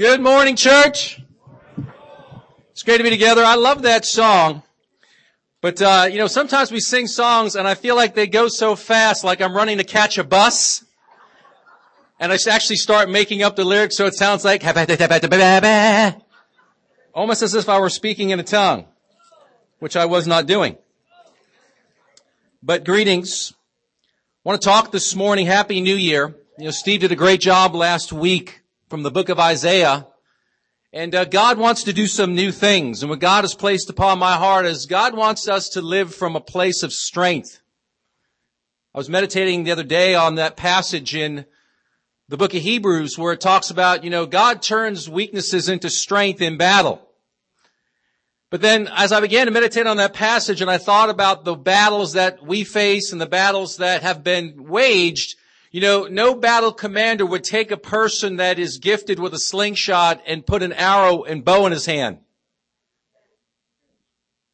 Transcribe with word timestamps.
Good 0.00 0.22
morning, 0.22 0.56
church. 0.56 1.20
It's 2.70 2.82
great 2.82 2.96
to 2.96 3.02
be 3.02 3.10
together. 3.10 3.44
I 3.44 3.56
love 3.56 3.82
that 3.82 4.06
song. 4.06 4.62
But, 5.60 5.82
uh, 5.82 6.08
you 6.10 6.16
know, 6.16 6.26
sometimes 6.26 6.72
we 6.72 6.80
sing 6.80 7.06
songs 7.06 7.54
and 7.54 7.68
I 7.68 7.74
feel 7.74 7.96
like 7.96 8.14
they 8.14 8.26
go 8.26 8.48
so 8.48 8.76
fast, 8.76 9.24
like 9.24 9.42
I'm 9.42 9.52
running 9.52 9.76
to 9.76 9.84
catch 9.84 10.16
a 10.16 10.24
bus. 10.24 10.86
And 12.18 12.32
I 12.32 12.38
actually 12.50 12.76
start 12.76 13.10
making 13.10 13.42
up 13.42 13.56
the 13.56 13.64
lyrics 13.66 13.98
so 13.98 14.06
it 14.06 14.14
sounds 14.14 14.42
like, 14.42 14.62
almost 17.12 17.42
as 17.42 17.54
if 17.54 17.68
I 17.68 17.78
were 17.78 17.90
speaking 17.90 18.30
in 18.30 18.40
a 18.40 18.42
tongue, 18.42 18.86
which 19.80 19.96
I 19.96 20.06
was 20.06 20.26
not 20.26 20.46
doing. 20.46 20.78
But 22.62 22.86
greetings. 22.86 23.52
I 23.52 24.48
want 24.48 24.62
to 24.62 24.64
talk 24.66 24.92
this 24.92 25.14
morning. 25.14 25.44
Happy 25.44 25.82
New 25.82 25.96
Year. 25.96 26.34
You 26.56 26.64
know, 26.64 26.70
Steve 26.70 27.00
did 27.00 27.12
a 27.12 27.16
great 27.16 27.42
job 27.42 27.74
last 27.74 28.14
week 28.14 28.59
from 28.90 29.04
the 29.04 29.10
book 29.10 29.28
of 29.28 29.38
Isaiah. 29.38 30.08
And 30.92 31.14
uh, 31.14 31.24
God 31.24 31.58
wants 31.58 31.84
to 31.84 31.92
do 31.92 32.08
some 32.08 32.34
new 32.34 32.50
things. 32.50 33.02
And 33.02 33.08
what 33.08 33.20
God 33.20 33.44
has 33.44 33.54
placed 33.54 33.88
upon 33.88 34.18
my 34.18 34.34
heart 34.34 34.66
is 34.66 34.86
God 34.86 35.14
wants 35.16 35.48
us 35.48 35.68
to 35.70 35.80
live 35.80 36.12
from 36.12 36.34
a 36.34 36.40
place 36.40 36.82
of 36.82 36.92
strength. 36.92 37.60
I 38.92 38.98
was 38.98 39.08
meditating 39.08 39.62
the 39.62 39.70
other 39.70 39.84
day 39.84 40.16
on 40.16 40.34
that 40.34 40.56
passage 40.56 41.14
in 41.14 41.46
the 42.28 42.36
book 42.36 42.52
of 42.52 42.62
Hebrews 42.62 43.16
where 43.16 43.32
it 43.32 43.40
talks 43.40 43.70
about, 43.70 44.02
you 44.02 44.10
know, 44.10 44.26
God 44.26 44.60
turns 44.60 45.08
weaknesses 45.08 45.68
into 45.68 45.88
strength 45.88 46.42
in 46.42 46.56
battle. 46.56 47.00
But 48.50 48.60
then 48.60 48.88
as 48.92 49.12
I 49.12 49.20
began 49.20 49.46
to 49.46 49.52
meditate 49.52 49.86
on 49.86 49.98
that 49.98 50.14
passage 50.14 50.60
and 50.60 50.70
I 50.70 50.78
thought 50.78 51.10
about 51.10 51.44
the 51.44 51.54
battles 51.54 52.14
that 52.14 52.44
we 52.44 52.64
face 52.64 53.12
and 53.12 53.20
the 53.20 53.26
battles 53.26 53.76
that 53.76 54.02
have 54.02 54.24
been 54.24 54.68
waged, 54.68 55.36
you 55.70 55.80
know, 55.80 56.06
no 56.06 56.34
battle 56.34 56.72
commander 56.72 57.24
would 57.24 57.44
take 57.44 57.70
a 57.70 57.76
person 57.76 58.36
that 58.36 58.58
is 58.58 58.78
gifted 58.78 59.18
with 59.18 59.34
a 59.34 59.38
slingshot 59.38 60.22
and 60.26 60.46
put 60.46 60.62
an 60.62 60.72
arrow 60.72 61.22
and 61.22 61.44
bow 61.44 61.66
in 61.66 61.72
his 61.72 61.86
hand. 61.86 62.18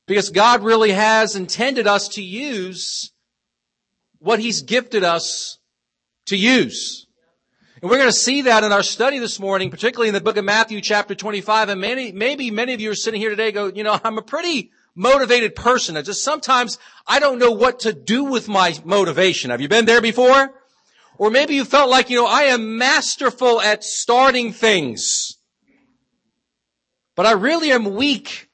Because 0.06 0.30
God 0.30 0.62
really 0.62 0.92
has 0.92 1.34
intended 1.34 1.86
us 1.86 2.08
to 2.10 2.22
use 2.22 3.12
what 4.18 4.40
He's 4.40 4.62
gifted 4.62 5.04
us 5.04 5.58
to 6.26 6.36
use. 6.36 7.06
And 7.80 7.90
we're 7.90 7.98
going 7.98 8.10
to 8.10 8.16
see 8.16 8.42
that 8.42 8.64
in 8.64 8.72
our 8.72 8.82
study 8.82 9.18
this 9.18 9.38
morning, 9.38 9.70
particularly 9.70 10.08
in 10.08 10.14
the 10.14 10.20
book 10.20 10.36
of 10.36 10.44
Matthew 10.44 10.80
chapter 10.80 11.14
25. 11.14 11.68
And 11.68 11.80
many, 11.80 12.12
maybe 12.12 12.50
many 12.50 12.72
of 12.72 12.80
you 12.80 12.90
are 12.90 12.96
sitting 12.96 13.20
here 13.20 13.30
today 13.30 13.52
go, 13.52 13.66
you 13.66 13.84
know, 13.84 13.98
I'm 14.02 14.18
a 14.18 14.22
pretty 14.22 14.70
motivated 14.94 15.54
person. 15.54 15.96
I 15.96 16.02
just 16.02 16.24
sometimes 16.24 16.78
I 17.06 17.20
don't 17.20 17.38
know 17.38 17.50
what 17.50 17.80
to 17.80 17.92
do 17.92 18.24
with 18.24 18.48
my 18.48 18.74
motivation. 18.84 19.50
Have 19.50 19.60
you 19.60 19.68
been 19.68 19.84
there 19.84 20.00
before? 20.00 20.54
Or 21.18 21.30
maybe 21.30 21.54
you 21.54 21.64
felt 21.64 21.90
like, 21.90 22.10
you 22.10 22.16
know, 22.16 22.26
I 22.26 22.44
am 22.44 22.76
masterful 22.76 23.60
at 23.60 23.82
starting 23.82 24.52
things, 24.52 25.38
but 27.14 27.24
I 27.24 27.32
really 27.32 27.72
am 27.72 27.94
weak 27.94 28.48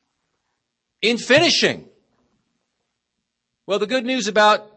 in 1.01 1.19
finishing. 1.19 1.89
Well, 3.67 3.81
the 3.81 3.87
good 3.87 4.05
news 4.05 4.29
about 4.29 4.69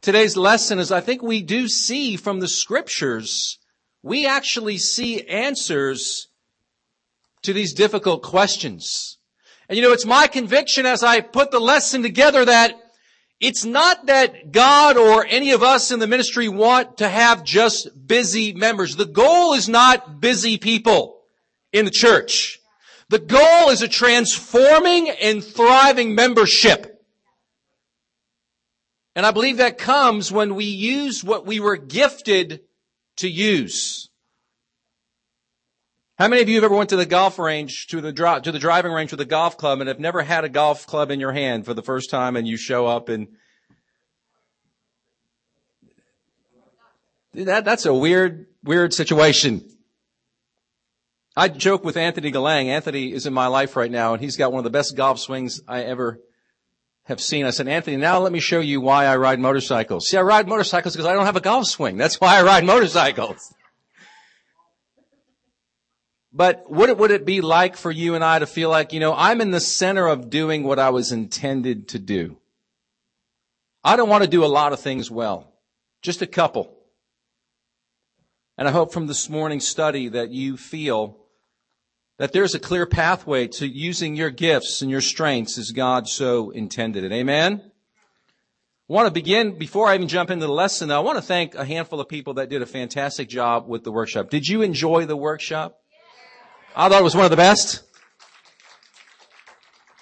today's 0.00 0.36
lesson 0.36 0.78
is 0.78 0.90
I 0.90 1.00
think 1.00 1.22
we 1.22 1.42
do 1.42 1.68
see 1.68 2.16
from 2.16 2.40
the 2.40 2.48
scriptures, 2.48 3.58
we 4.02 4.26
actually 4.26 4.78
see 4.78 5.26
answers 5.28 6.28
to 7.42 7.52
these 7.52 7.74
difficult 7.74 8.22
questions. 8.22 9.18
And 9.68 9.76
you 9.76 9.82
know, 9.82 9.92
it's 9.92 10.06
my 10.06 10.26
conviction 10.26 10.86
as 10.86 11.02
I 11.02 11.20
put 11.20 11.50
the 11.50 11.60
lesson 11.60 12.02
together 12.02 12.44
that 12.44 12.74
it's 13.42 13.64
not 13.64 14.06
that 14.06 14.52
God 14.52 14.96
or 14.96 15.26
any 15.26 15.50
of 15.50 15.64
us 15.64 15.90
in 15.90 15.98
the 15.98 16.06
ministry 16.06 16.48
want 16.48 16.98
to 16.98 17.08
have 17.08 17.42
just 17.42 17.88
busy 18.06 18.52
members. 18.54 18.94
The 18.94 19.04
goal 19.04 19.54
is 19.54 19.68
not 19.68 20.20
busy 20.20 20.58
people 20.58 21.18
in 21.72 21.84
the 21.84 21.90
church. 21.90 22.60
The 23.08 23.18
goal 23.18 23.70
is 23.70 23.82
a 23.82 23.88
transforming 23.88 25.10
and 25.10 25.42
thriving 25.42 26.14
membership. 26.14 27.04
And 29.16 29.26
I 29.26 29.32
believe 29.32 29.56
that 29.56 29.76
comes 29.76 30.30
when 30.30 30.54
we 30.54 30.66
use 30.66 31.24
what 31.24 31.44
we 31.44 31.58
were 31.58 31.76
gifted 31.76 32.60
to 33.16 33.28
use. 33.28 34.08
How 36.16 36.28
many 36.28 36.42
of 36.42 36.48
you 36.48 36.54
have 36.54 36.64
ever 36.64 36.76
went 36.76 36.90
to 36.90 36.96
the 36.96 37.06
golf 37.06 37.40
range, 37.40 37.88
to 37.88 38.00
the, 38.00 38.12
to 38.12 38.52
the 38.52 38.58
driving 38.60 38.92
range 38.92 39.10
with 39.10 39.20
a 39.20 39.24
golf 39.24 39.56
club 39.56 39.80
and 39.80 39.88
have 39.88 39.98
never 39.98 40.22
had 40.22 40.44
a 40.44 40.48
golf 40.48 40.86
club 40.86 41.10
in 41.10 41.18
your 41.18 41.32
hand 41.32 41.64
for 41.64 41.74
the 41.74 41.82
first 41.82 42.10
time 42.10 42.36
and 42.36 42.46
you 42.46 42.56
show 42.56 42.86
up 42.86 43.08
and 43.08 43.26
that, 47.34 47.64
that's 47.64 47.86
a 47.86 47.94
weird, 47.94 48.46
weird 48.62 48.92
situation. 48.92 49.68
I 51.34 51.48
joke 51.48 51.84
with 51.84 51.96
Anthony 51.96 52.30
Galang. 52.30 52.66
Anthony 52.66 53.12
is 53.12 53.26
in 53.26 53.32
my 53.32 53.46
life 53.46 53.74
right 53.76 53.90
now 53.90 54.12
and 54.12 54.22
he's 54.22 54.36
got 54.36 54.52
one 54.52 54.58
of 54.58 54.64
the 54.64 54.70
best 54.70 54.96
golf 54.96 55.18
swings 55.18 55.62
I 55.66 55.82
ever 55.82 56.20
have 57.04 57.20
seen. 57.20 57.46
I 57.46 57.50
said, 57.50 57.68
Anthony, 57.68 57.96
now 57.96 58.18
let 58.18 58.32
me 58.32 58.40
show 58.40 58.60
you 58.60 58.80
why 58.80 59.06
I 59.06 59.16
ride 59.16 59.40
motorcycles. 59.40 60.08
See, 60.08 60.16
I 60.16 60.22
ride 60.22 60.46
motorcycles 60.46 60.94
because 60.94 61.06
I 61.06 61.14
don't 61.14 61.24
have 61.24 61.36
a 61.36 61.40
golf 61.40 61.66
swing. 61.66 61.96
That's 61.96 62.20
why 62.20 62.38
I 62.38 62.42
ride 62.42 62.64
motorcycles. 62.64 63.54
But 66.34 66.70
what 66.70 66.96
would 66.96 67.10
it 67.10 67.26
be 67.26 67.40
like 67.40 67.76
for 67.76 67.90
you 67.90 68.14
and 68.14 68.24
I 68.24 68.38
to 68.38 68.46
feel 68.46 68.70
like, 68.70 68.92
you 68.92 69.00
know, 69.00 69.14
I'm 69.14 69.40
in 69.40 69.50
the 69.50 69.60
center 69.60 70.06
of 70.06 70.30
doing 70.30 70.62
what 70.62 70.78
I 70.78 70.90
was 70.90 71.12
intended 71.12 71.88
to 71.88 71.98
do? 71.98 72.38
I 73.84 73.96
don't 73.96 74.08
want 74.08 74.22
to 74.22 74.30
do 74.30 74.44
a 74.44 74.46
lot 74.46 74.72
of 74.72 74.80
things 74.80 75.10
well. 75.10 75.52
Just 76.02 76.22
a 76.22 76.26
couple. 76.26 76.74
And 78.58 78.68
I 78.68 78.70
hope 78.70 78.92
from 78.92 79.06
this 79.06 79.28
morning's 79.28 79.66
study 79.66 80.08
that 80.08 80.30
you 80.30 80.56
feel 80.56 81.18
that 82.18 82.32
there's 82.32 82.54
a 82.54 82.60
clear 82.60 82.86
pathway 82.86 83.48
to 83.48 83.66
using 83.66 84.14
your 84.14 84.30
gifts 84.30 84.82
and 84.82 84.90
your 84.90 85.00
strengths 85.00 85.58
as 85.58 85.70
God 85.70 86.06
so 86.06 86.50
intended 86.50 87.02
it. 87.04 87.12
Amen? 87.12 87.62
I 87.64 88.92
want 88.92 89.06
to 89.06 89.12
begin, 89.12 89.58
before 89.58 89.88
I 89.88 89.94
even 89.94 90.06
jump 90.06 90.30
into 90.30 90.46
the 90.46 90.52
lesson, 90.52 90.90
I 90.90 91.00
want 91.00 91.16
to 91.16 91.22
thank 91.22 91.54
a 91.54 91.64
handful 91.64 91.98
of 91.98 92.08
people 92.08 92.34
that 92.34 92.50
did 92.50 92.60
a 92.60 92.66
fantastic 92.66 93.28
job 93.28 93.66
with 93.66 93.84
the 93.84 93.90
workshop. 93.90 94.28
Did 94.28 94.46
you 94.46 94.60
enjoy 94.60 95.06
the 95.06 95.16
workshop? 95.16 95.78
I 96.76 96.88
thought 96.88 97.00
it 97.00 97.04
was 97.04 97.16
one 97.16 97.24
of 97.24 97.30
the 97.30 97.36
best. 97.36 97.82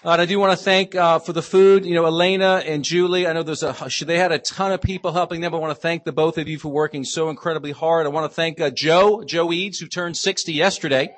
Uh, 0.02 0.12
and 0.12 0.22
I 0.22 0.24
do 0.24 0.38
want 0.38 0.58
to 0.58 0.64
thank 0.64 0.94
uh, 0.94 1.18
for 1.18 1.34
the 1.34 1.42
food, 1.42 1.84
you 1.84 1.94
know, 1.94 2.06
Elena 2.06 2.62
and 2.64 2.82
Julie. 2.82 3.26
I 3.26 3.34
know 3.34 3.42
there's 3.42 3.62
a 3.62 3.76
they 4.06 4.16
had 4.16 4.32
a 4.32 4.38
ton 4.38 4.72
of 4.72 4.80
people 4.80 5.12
helping 5.12 5.42
them. 5.42 5.54
I 5.54 5.58
want 5.58 5.76
to 5.76 5.80
thank 5.80 6.04
the 6.04 6.12
both 6.12 6.38
of 6.38 6.48
you 6.48 6.58
for 6.58 6.70
working 6.70 7.04
so 7.04 7.28
incredibly 7.28 7.72
hard. 7.72 8.06
I 8.06 8.08
want 8.08 8.24
to 8.30 8.34
thank 8.34 8.58
uh, 8.62 8.70
Joe 8.70 9.22
Joe 9.24 9.52
Eads 9.52 9.78
who 9.78 9.86
turned 9.86 10.16
60 10.16 10.54
yesterday. 10.54 11.14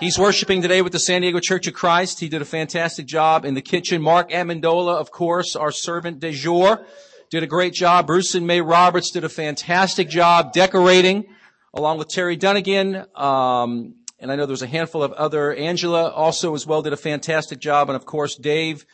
He's 0.00 0.18
worshiping 0.18 0.62
today 0.62 0.80
with 0.80 0.92
the 0.92 0.98
San 0.98 1.20
Diego 1.20 1.38
Church 1.38 1.66
of 1.66 1.74
Christ. 1.74 2.18
He 2.18 2.30
did 2.30 2.40
a 2.40 2.46
fantastic 2.46 3.04
job 3.04 3.44
in 3.44 3.52
the 3.52 3.60
kitchen. 3.60 4.00
Mark 4.00 4.30
Amendola, 4.30 4.94
of 4.94 5.10
course, 5.10 5.54
our 5.54 5.70
servant 5.70 6.18
de 6.20 6.32
jour, 6.32 6.86
did 7.28 7.42
a 7.42 7.46
great 7.46 7.74
job. 7.74 8.06
Bruce 8.06 8.34
and 8.34 8.46
May 8.46 8.62
Roberts 8.62 9.10
did 9.10 9.24
a 9.24 9.28
fantastic 9.28 10.08
job 10.08 10.54
decorating, 10.54 11.26
along 11.74 11.98
with 11.98 12.08
Terry 12.08 12.36
Dunnigan. 12.36 13.04
Um, 13.14 13.96
and 14.18 14.32
I 14.32 14.36
know 14.36 14.46
there's 14.46 14.62
a 14.62 14.66
handful 14.66 15.02
of 15.02 15.12
other. 15.12 15.54
Angela 15.54 16.10
also 16.10 16.54
as 16.54 16.66
well 16.66 16.82
did 16.82 16.92
a 16.92 16.96
fantastic 16.96 17.58
job, 17.58 17.88
and 17.88 17.96
of 17.96 18.04
course 18.04 18.36
Dave 18.36 18.84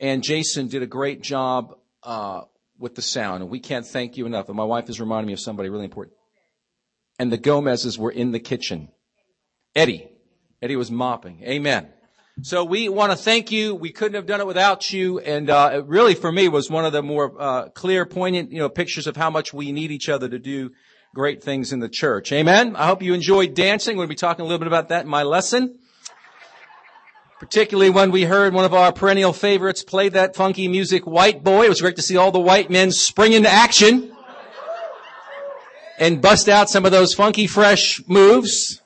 and 0.00 0.22
Jason 0.22 0.68
did 0.68 0.82
a 0.82 0.86
great 0.86 1.22
job 1.22 1.76
uh, 2.02 2.42
with 2.78 2.94
the 2.94 3.02
sound. 3.02 3.42
And 3.42 3.50
we 3.50 3.60
can't 3.60 3.86
thank 3.86 4.16
you 4.16 4.26
enough. 4.26 4.48
And 4.48 4.56
my 4.56 4.64
wife 4.64 4.88
is 4.88 5.00
reminding 5.00 5.28
me 5.28 5.32
of 5.32 5.40
somebody 5.40 5.68
really 5.68 5.84
important. 5.84 6.16
And 7.18 7.32
the 7.32 7.38
Gomez's 7.38 7.98
were 7.98 8.10
in 8.10 8.32
the 8.32 8.40
kitchen. 8.40 8.88
Eddie, 9.74 10.08
Eddie 10.60 10.76
was 10.76 10.90
mopping. 10.90 11.42
Amen. 11.44 11.88
So 12.42 12.64
we 12.64 12.88
want 12.88 13.12
to 13.12 13.16
thank 13.16 13.52
you. 13.52 13.76
We 13.76 13.92
couldn't 13.92 14.16
have 14.16 14.26
done 14.26 14.40
it 14.40 14.46
without 14.46 14.92
you. 14.92 15.20
And 15.20 15.48
uh, 15.48 15.70
it 15.74 15.86
really, 15.86 16.16
for 16.16 16.32
me, 16.32 16.48
was 16.48 16.68
one 16.68 16.84
of 16.84 16.92
the 16.92 17.02
more 17.02 17.40
uh, 17.40 17.68
clear, 17.68 18.04
poignant, 18.04 18.50
you 18.50 18.58
know, 18.58 18.68
pictures 18.68 19.06
of 19.06 19.16
how 19.16 19.30
much 19.30 19.54
we 19.54 19.70
need 19.70 19.92
each 19.92 20.08
other 20.08 20.28
to 20.28 20.38
do 20.40 20.72
great 21.14 21.44
things 21.44 21.72
in 21.72 21.78
the 21.78 21.88
church. 21.88 22.32
Amen. 22.32 22.74
I 22.74 22.86
hope 22.86 23.00
you 23.00 23.14
enjoyed 23.14 23.54
dancing. 23.54 23.98
To 23.98 24.06
be 24.08 24.16
talking 24.16 24.42
a 24.42 24.44
little 24.44 24.58
bit 24.58 24.66
about 24.66 24.88
that 24.88 25.04
in 25.04 25.08
my 25.08 25.22
lesson. 25.22 25.78
Particularly 27.38 27.88
when 27.88 28.10
we 28.10 28.24
heard 28.24 28.52
one 28.52 28.64
of 28.64 28.74
our 28.74 28.92
perennial 28.92 29.32
favorites 29.32 29.84
play 29.84 30.08
that 30.08 30.34
funky 30.34 30.66
music, 30.66 31.06
White 31.06 31.44
Boy. 31.44 31.66
It 31.66 31.68
was 31.68 31.80
great 31.80 31.94
to 31.96 32.02
see 32.02 32.16
all 32.16 32.32
the 32.32 32.40
white 32.40 32.68
men 32.68 32.90
spring 32.90 33.32
into 33.32 33.48
action 33.48 34.12
and 36.00 36.20
bust 36.20 36.48
out 36.48 36.68
some 36.68 36.84
of 36.84 36.90
those 36.90 37.14
funky 37.14 37.46
fresh 37.46 38.02
moves 38.08 38.82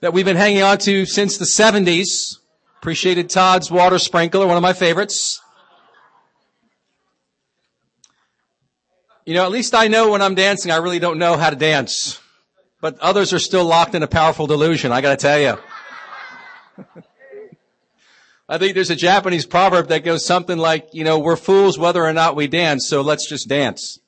that 0.00 0.12
we've 0.12 0.26
been 0.26 0.36
hanging 0.36 0.62
on 0.62 0.76
to 0.78 1.06
since 1.06 1.38
the 1.38 1.46
70s. 1.46 2.36
Appreciated 2.80 3.30
Todd's 3.30 3.70
water 3.70 3.98
sprinkler, 3.98 4.46
one 4.46 4.58
of 4.58 4.62
my 4.62 4.74
favorites. 4.74 5.40
You 9.24 9.34
know, 9.34 9.44
at 9.44 9.50
least 9.50 9.74
I 9.74 9.88
know 9.88 10.10
when 10.10 10.22
I'm 10.22 10.34
dancing, 10.34 10.70
I 10.70 10.76
really 10.76 10.98
don't 10.98 11.18
know 11.18 11.36
how 11.36 11.50
to 11.50 11.56
dance. 11.56 12.20
But 12.80 12.98
others 13.00 13.32
are 13.32 13.38
still 13.38 13.64
locked 13.64 13.94
in 13.94 14.02
a 14.02 14.06
powerful 14.06 14.46
delusion, 14.46 14.92
I 14.92 15.00
gotta 15.00 15.16
tell 15.16 15.40
you. 15.40 15.56
I 18.48 18.58
think 18.58 18.74
there's 18.74 18.90
a 18.90 18.96
Japanese 18.96 19.46
proverb 19.46 19.88
that 19.88 20.04
goes 20.04 20.26
something 20.26 20.58
like, 20.58 20.88
you 20.92 21.04
know, 21.04 21.18
we're 21.18 21.36
fools 21.36 21.78
whether 21.78 22.04
or 22.04 22.12
not 22.12 22.36
we 22.36 22.46
dance, 22.46 22.86
so 22.86 23.00
let's 23.00 23.26
just 23.26 23.48
dance. 23.48 23.98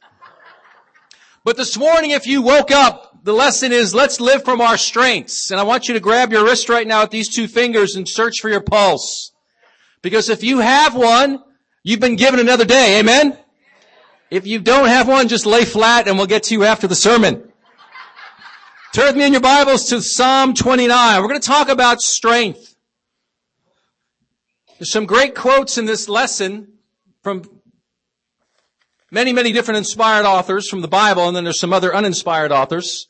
But 1.42 1.56
this 1.56 1.78
morning, 1.78 2.10
if 2.10 2.26
you 2.26 2.42
woke 2.42 2.70
up 2.70 3.16
the 3.26 3.32
lesson 3.32 3.72
is 3.72 3.92
let's 3.92 4.20
live 4.20 4.44
from 4.44 4.60
our 4.60 4.76
strengths. 4.76 5.50
And 5.50 5.58
I 5.58 5.64
want 5.64 5.88
you 5.88 5.94
to 5.94 6.00
grab 6.00 6.32
your 6.32 6.44
wrist 6.44 6.69
right 6.69 6.86
now 6.86 7.02
with 7.02 7.10
these 7.10 7.28
two 7.28 7.48
fingers 7.48 7.96
and 7.96 8.08
search 8.08 8.40
for 8.40 8.48
your 8.48 8.60
pulse. 8.60 9.32
Because 10.00 10.28
if 10.28 10.44
you 10.44 10.60
have 10.60 10.94
one, 10.94 11.42
you've 11.82 11.98
been 11.98 12.14
given 12.14 12.38
another 12.38 12.64
day. 12.64 13.00
Amen? 13.00 13.36
If 14.31 14.46
you 14.46 14.58
don't 14.58 14.88
have 14.88 15.06
one, 15.06 15.28
just 15.28 15.46
lay 15.46 15.64
flat 15.64 16.08
and 16.08 16.19
we'll 16.19 16.26
get 16.26 16.44
to 16.44 16.55
you 16.55 16.64
after 16.64 16.88
the 16.88 16.96
sermon. 16.96 17.52
Turn 18.93 19.06
with 19.06 19.17
me 19.17 19.26
in 19.26 19.32
your 19.32 19.40
Bibles 19.40 19.84
to 19.90 20.02
Psalm 20.02 20.55
29. 20.55 21.23
We're 21.23 21.28
going 21.28 21.40
to 21.40 21.46
talk 21.46 21.69
about 21.69 22.00
strength. 22.00 22.75
There's 24.78 24.90
some 24.90 25.06
great 25.06 25.34
quotes 25.34 25.78
in 25.78 25.84
this 25.84 26.08
lesson 26.08 26.78
from 27.23 27.43
many, 29.11 29.32
many 29.32 29.52
different 29.52 29.78
inspired 29.78 30.26
authors 30.26 30.69
from 30.69 30.81
the 30.81 30.88
Bible, 30.88 31.29
and 31.29 31.37
then 31.37 31.44
there's 31.44 31.61
some 31.61 31.72
other 31.72 31.94
uninspired 31.94 32.50
authors. 32.50 33.06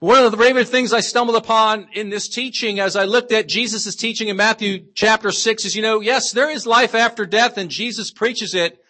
One 0.00 0.24
of 0.24 0.32
the 0.32 0.36
favorite 0.36 0.66
things 0.66 0.92
I 0.92 1.00
stumbled 1.00 1.36
upon 1.36 1.86
in 1.92 2.10
this 2.10 2.28
teaching 2.28 2.80
as 2.80 2.96
I 2.96 3.04
looked 3.04 3.30
at 3.30 3.48
Jesus' 3.48 3.94
teaching 3.94 4.26
in 4.28 4.36
Matthew 4.36 4.86
chapter 4.94 5.30
6 5.30 5.64
is, 5.64 5.76
you 5.76 5.82
know, 5.82 6.00
yes, 6.00 6.32
there 6.32 6.50
is 6.50 6.66
life 6.66 6.96
after 6.96 7.24
death 7.24 7.56
and 7.56 7.70
Jesus 7.70 8.10
preaches 8.10 8.52
it, 8.52 8.81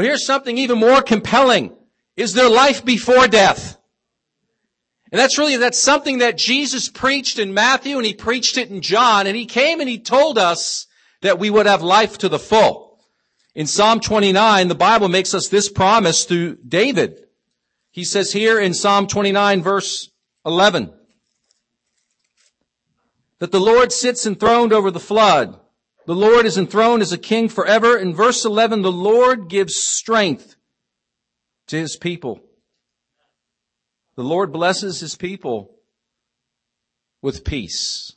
but 0.00 0.06
here's 0.06 0.24
something 0.24 0.56
even 0.56 0.78
more 0.78 1.02
compelling. 1.02 1.76
Is 2.16 2.32
there 2.32 2.48
life 2.48 2.86
before 2.86 3.28
death? 3.28 3.76
And 5.12 5.20
that's 5.20 5.36
really, 5.36 5.58
that's 5.58 5.78
something 5.78 6.20
that 6.20 6.38
Jesus 6.38 6.88
preached 6.88 7.38
in 7.38 7.52
Matthew 7.52 7.98
and 7.98 8.06
he 8.06 8.14
preached 8.14 8.56
it 8.56 8.70
in 8.70 8.80
John 8.80 9.26
and 9.26 9.36
he 9.36 9.44
came 9.44 9.78
and 9.78 9.90
he 9.90 9.98
told 9.98 10.38
us 10.38 10.86
that 11.20 11.38
we 11.38 11.50
would 11.50 11.66
have 11.66 11.82
life 11.82 12.16
to 12.16 12.30
the 12.30 12.38
full. 12.38 12.98
In 13.54 13.66
Psalm 13.66 14.00
29, 14.00 14.68
the 14.68 14.74
Bible 14.74 15.10
makes 15.10 15.34
us 15.34 15.48
this 15.48 15.68
promise 15.68 16.24
through 16.24 16.56
David. 16.66 17.20
He 17.90 18.04
says 18.04 18.32
here 18.32 18.58
in 18.58 18.72
Psalm 18.72 19.06
29 19.06 19.62
verse 19.62 20.08
11. 20.46 20.94
That 23.38 23.52
the 23.52 23.60
Lord 23.60 23.92
sits 23.92 24.24
enthroned 24.24 24.72
over 24.72 24.90
the 24.90 24.98
flood. 24.98 25.60
The 26.06 26.14
Lord 26.14 26.46
is 26.46 26.56
enthroned 26.56 27.02
as 27.02 27.12
a 27.12 27.18
king 27.18 27.48
forever. 27.48 27.96
In 27.96 28.14
verse 28.14 28.44
11, 28.44 28.82
the 28.82 28.92
Lord 28.92 29.48
gives 29.48 29.76
strength 29.76 30.56
to 31.68 31.76
his 31.76 31.96
people. 31.96 32.40
The 34.16 34.24
Lord 34.24 34.52
blesses 34.52 35.00
his 35.00 35.14
people 35.14 35.70
with 37.22 37.44
peace. 37.44 38.12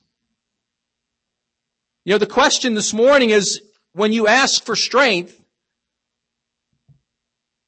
You 2.05 2.13
know, 2.13 2.17
the 2.17 2.25
question 2.25 2.73
this 2.73 2.93
morning 2.93 3.29
is 3.29 3.61
when 3.93 4.11
you 4.11 4.27
ask 4.27 4.63
for 4.65 4.75
strength, 4.75 5.39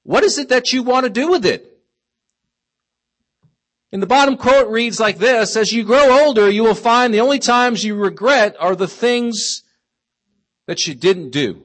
what 0.04 0.24
is 0.24 0.38
it 0.38 0.50
that 0.50 0.74
you 0.74 0.84
want 0.84 1.06
to 1.06 1.10
do 1.10 1.30
with 1.30 1.46
it? 1.46 1.72
And 3.92 4.02
the 4.02 4.08
bottom 4.08 4.36
quote 4.36 4.70
reads 4.70 5.00
like 5.00 5.20
this, 5.20 5.56
as 5.56 5.72
you 5.72 5.84
grow 5.84 6.26
older, 6.26 6.50
you 6.50 6.64
will 6.64 6.76
find 6.76 7.14
the 7.14 7.22
only 7.22 7.40
times 7.40 7.84
you 7.84 7.96
regret 7.96 8.56
are 8.60 8.76
the 8.76 8.88
things 8.88 9.64
that 10.68 10.88
you 10.88 10.96
didn't 10.96 11.32
do. 11.32 11.64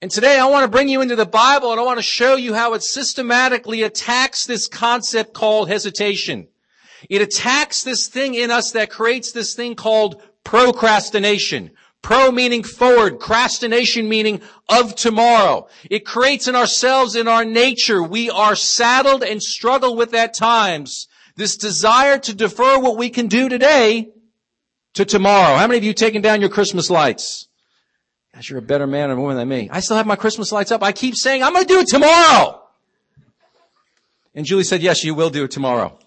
And 0.00 0.10
today 0.10 0.38
I 0.38 0.46
want 0.46 0.64
to 0.64 0.70
bring 0.70 0.88
you 0.88 1.00
into 1.00 1.14
the 1.14 1.24
Bible 1.26 1.70
and 1.70 1.80
I 1.80 1.84
want 1.84 1.98
to 1.98 2.02
show 2.02 2.34
you 2.34 2.54
how 2.54 2.74
it 2.74 2.82
systematically 2.82 3.82
attacks 3.82 4.46
this 4.46 4.66
concept 4.66 5.32
called 5.32 5.68
hesitation. 5.68 6.48
It 7.08 7.22
attacks 7.22 7.84
this 7.84 8.08
thing 8.08 8.34
in 8.34 8.50
us 8.50 8.72
that 8.72 8.90
creates 8.90 9.32
this 9.32 9.54
thing 9.54 9.76
called 9.76 10.20
procrastination. 10.44 11.70
Pro 12.02 12.32
meaning 12.32 12.64
forward, 12.64 13.20
crastination 13.20 14.08
meaning 14.08 14.40
of 14.68 14.96
tomorrow. 14.96 15.68
It 15.88 16.04
creates 16.04 16.48
in 16.48 16.56
ourselves, 16.56 17.14
in 17.14 17.28
our 17.28 17.44
nature, 17.44 18.02
we 18.02 18.28
are 18.28 18.56
saddled 18.56 19.22
and 19.22 19.40
struggle 19.40 19.94
with 19.94 20.12
at 20.14 20.34
times 20.34 21.06
this 21.36 21.56
desire 21.56 22.18
to 22.18 22.34
defer 22.34 22.80
what 22.80 22.98
we 22.98 23.08
can 23.08 23.28
do 23.28 23.48
today 23.48 24.10
to 24.94 25.04
tomorrow. 25.04 25.56
How 25.56 25.66
many 25.66 25.78
of 25.78 25.84
you 25.84 25.94
taken 25.94 26.22
down 26.22 26.40
your 26.40 26.50
Christmas 26.50 26.90
lights? 26.90 27.48
Gosh, 28.34 28.50
you're 28.50 28.58
a 28.58 28.62
better 28.62 28.86
man 28.86 29.10
or 29.10 29.16
woman 29.16 29.36
than 29.36 29.48
me. 29.48 29.68
I 29.70 29.80
still 29.80 29.96
have 29.96 30.06
my 30.06 30.16
Christmas 30.16 30.52
lights 30.52 30.72
up. 30.72 30.82
I 30.82 30.92
keep 30.92 31.14
saying, 31.16 31.42
I'm 31.42 31.52
going 31.52 31.66
to 31.66 31.72
do 31.72 31.80
it 31.80 31.88
tomorrow. 31.88 32.62
And 34.34 34.46
Julie 34.46 34.64
said, 34.64 34.82
yes, 34.82 35.04
you 35.04 35.14
will 35.14 35.30
do 35.30 35.44
it 35.44 35.50
tomorrow. 35.50 35.98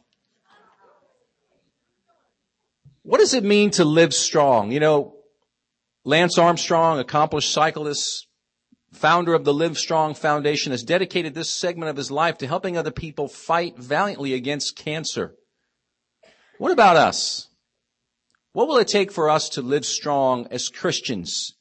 What 3.04 3.20
does 3.20 3.36
it 3.36 3.44
mean 3.44 3.70
to 3.72 3.86
live 3.86 4.14
strong? 4.16 4.72
You 4.72 4.80
know, 4.80 5.16
Lance 6.04 6.40
Armstrong, 6.40 6.98
accomplished 6.98 7.52
cyclist, 7.52 8.26
founder 8.92 9.36
of 9.36 9.44
the 9.44 9.54
Live 9.54 9.78
Strong 9.78 10.16
Foundation, 10.16 10.72
has 10.72 10.82
dedicated 10.82 11.36
this 11.36 11.52
segment 11.52 11.92
of 11.92 11.98
his 11.98 12.10
life 12.10 12.40
to 12.40 12.48
helping 12.48 12.78
other 12.78 12.92
people 12.92 13.28
fight 13.28 13.78
valiantly 13.78 14.34
against 14.34 14.76
cancer. 14.76 15.36
What 16.58 16.72
about 16.72 16.96
us? 16.96 17.48
What 18.56 18.70
will 18.70 18.78
it 18.78 18.88
take 18.88 19.12
for 19.12 19.30
us 19.30 19.50
to 19.50 19.62
live 19.62 19.86
strong 19.86 20.48
as 20.50 20.70
Christians 20.70 21.56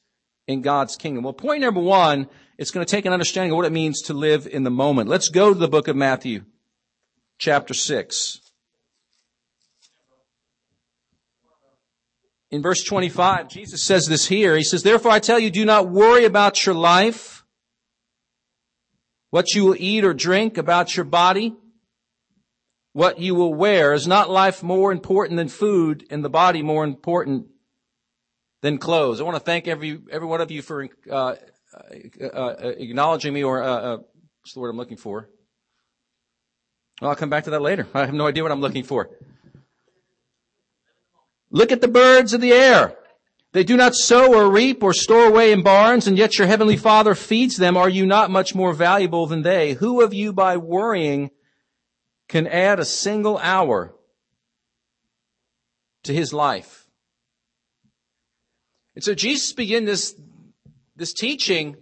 in 0.47 0.61
God's 0.61 0.95
kingdom? 0.95 1.25
Well, 1.25 1.33
point 1.33 1.59
number 1.59 1.81
one, 1.81 2.29
it's 2.57 2.71
going 2.71 2.85
to 2.85 2.89
take 2.89 3.03
an 3.03 3.11
understanding 3.11 3.51
of 3.51 3.57
what 3.57 3.65
it 3.65 3.73
means 3.73 4.03
to 4.03 4.13
live 4.13 4.47
in 4.47 4.63
the 4.63 4.71
moment. 4.71 5.09
Let's 5.09 5.27
go 5.27 5.53
to 5.53 5.59
the 5.59 5.67
book 5.67 5.89
of 5.89 5.97
Matthew, 5.97 6.45
chapter 7.37 7.73
6. 7.73 8.39
In 12.51 12.61
verse 12.61 12.81
25, 12.81 13.49
Jesus 13.49 13.83
says 13.83 14.05
this 14.05 14.27
here. 14.27 14.55
He 14.55 14.63
says, 14.63 14.81
Therefore 14.81 15.11
I 15.11 15.19
tell 15.19 15.37
you, 15.37 15.51
do 15.51 15.65
not 15.65 15.89
worry 15.89 16.23
about 16.23 16.65
your 16.65 16.75
life, 16.75 17.43
what 19.31 19.53
you 19.53 19.65
will 19.65 19.75
eat 19.77 20.05
or 20.05 20.13
drink, 20.13 20.57
about 20.57 20.95
your 20.95 21.03
body, 21.03 21.57
what 22.95 23.19
you 23.19 23.35
will 23.35 23.53
wear. 23.53 23.91
Is 23.91 24.07
not 24.07 24.29
life 24.29 24.63
more 24.63 24.89
important 24.93 25.35
than 25.35 25.49
food 25.49 26.05
and 26.09 26.23
the 26.23 26.29
body 26.29 26.61
more 26.61 26.85
important 26.85 27.47
than 28.61 28.77
clothes? 28.77 29.19
I 29.19 29.25
want 29.25 29.35
to 29.35 29.41
thank 29.41 29.67
every, 29.67 29.99
every 30.09 30.25
one 30.25 30.39
of 30.39 30.49
you 30.49 30.61
for 30.61 30.87
uh, 31.11 31.13
uh, 31.13 31.35
uh, 32.23 32.55
acknowledging 32.77 33.33
me 33.33 33.43
or, 33.43 33.61
uh, 33.61 33.67
uh, 33.67 33.97
what's 33.97 34.53
the 34.53 34.61
word 34.61 34.69
I'm 34.69 34.77
looking 34.77 34.95
for? 34.95 35.27
Well, 37.01 37.09
I'll 37.09 37.17
come 37.17 37.29
back 37.29 37.43
to 37.43 37.49
that 37.49 37.61
later. 37.61 37.85
I 37.93 38.05
have 38.05 38.13
no 38.13 38.27
idea 38.27 38.43
what 38.43 38.53
I'm 38.53 38.61
looking 38.61 38.85
for. 38.85 39.09
Look 41.51 41.73
at 41.73 41.81
the 41.81 41.89
birds 41.89 42.33
of 42.33 42.39
the 42.39 42.53
air. 42.53 42.95
They 43.51 43.65
do 43.65 43.75
not 43.75 43.93
sow 43.93 44.33
or 44.33 44.49
reap 44.49 44.81
or 44.81 44.93
store 44.93 45.25
away 45.25 45.51
in 45.51 45.63
barns, 45.63 46.07
and 46.07 46.17
yet 46.17 46.37
your 46.37 46.47
heavenly 46.47 46.77
Father 46.77 47.13
feeds 47.13 47.57
them. 47.57 47.75
Are 47.75 47.89
you 47.89 48.05
not 48.05 48.31
much 48.31 48.55
more 48.55 48.71
valuable 48.71 49.27
than 49.27 49.41
they? 49.41 49.73
Who 49.73 50.01
of 50.01 50.13
you 50.13 50.31
by 50.31 50.55
worrying 50.55 51.31
can 52.35 52.47
add 52.47 52.81
a 52.81 52.85
single 52.85 53.37
hour 53.37 53.95
to 56.03 56.13
his 56.13 56.33
life? 56.33 56.85
And 58.93 59.01
so 59.01 59.15
Jesus 59.15 59.53
began 59.53 59.85
this, 59.85 60.19
this 60.97 61.13
teaching 61.13 61.77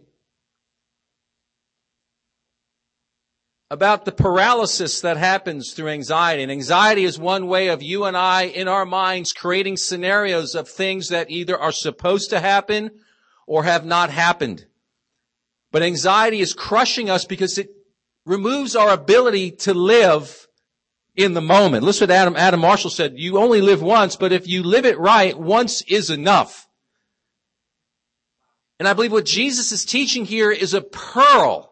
about 3.71 4.05
the 4.05 4.11
paralysis 4.11 5.01
that 5.01 5.17
happens 5.17 5.73
through 5.73 5.87
anxiety. 5.87 6.43
And 6.43 6.51
anxiety 6.51 7.03
is 7.03 7.17
one 7.17 7.47
way 7.47 7.69
of 7.69 7.81
you 7.81 8.03
and 8.05 8.15
I 8.15 8.43
in 8.43 8.67
our 8.67 8.85
minds 8.85 9.33
creating 9.33 9.77
scenarios 9.77 10.53
of 10.53 10.69
things 10.69 11.09
that 11.09 11.31
either 11.31 11.57
are 11.57 11.71
supposed 11.71 12.29
to 12.29 12.39
happen 12.39 12.91
or 13.47 13.63
have 13.63 13.85
not 13.85 14.11
happened. 14.11 14.67
But 15.71 15.81
anxiety 15.81 16.41
is 16.41 16.53
crushing 16.53 17.09
us 17.09 17.25
because 17.25 17.57
it 17.57 17.71
removes 18.25 18.75
our 18.75 18.89
ability 18.89 19.51
to 19.51 19.73
live 19.73 20.47
in 21.15 21.33
the 21.33 21.41
moment. 21.41 21.83
Listen 21.83 22.07
what 22.07 22.15
Adam, 22.15 22.35
Adam 22.35 22.59
Marshall 22.59 22.89
said. 22.89 23.13
You 23.15 23.37
only 23.37 23.61
live 23.61 23.81
once, 23.81 24.15
but 24.15 24.31
if 24.31 24.47
you 24.47 24.63
live 24.63 24.85
it 24.85 24.97
right, 24.97 25.37
once 25.37 25.81
is 25.83 26.09
enough. 26.09 26.67
And 28.79 28.87
I 28.87 28.93
believe 28.93 29.11
what 29.11 29.25
Jesus 29.25 29.71
is 29.71 29.85
teaching 29.85 30.25
here 30.25 30.51
is 30.51 30.73
a 30.73 30.81
pearl 30.81 31.71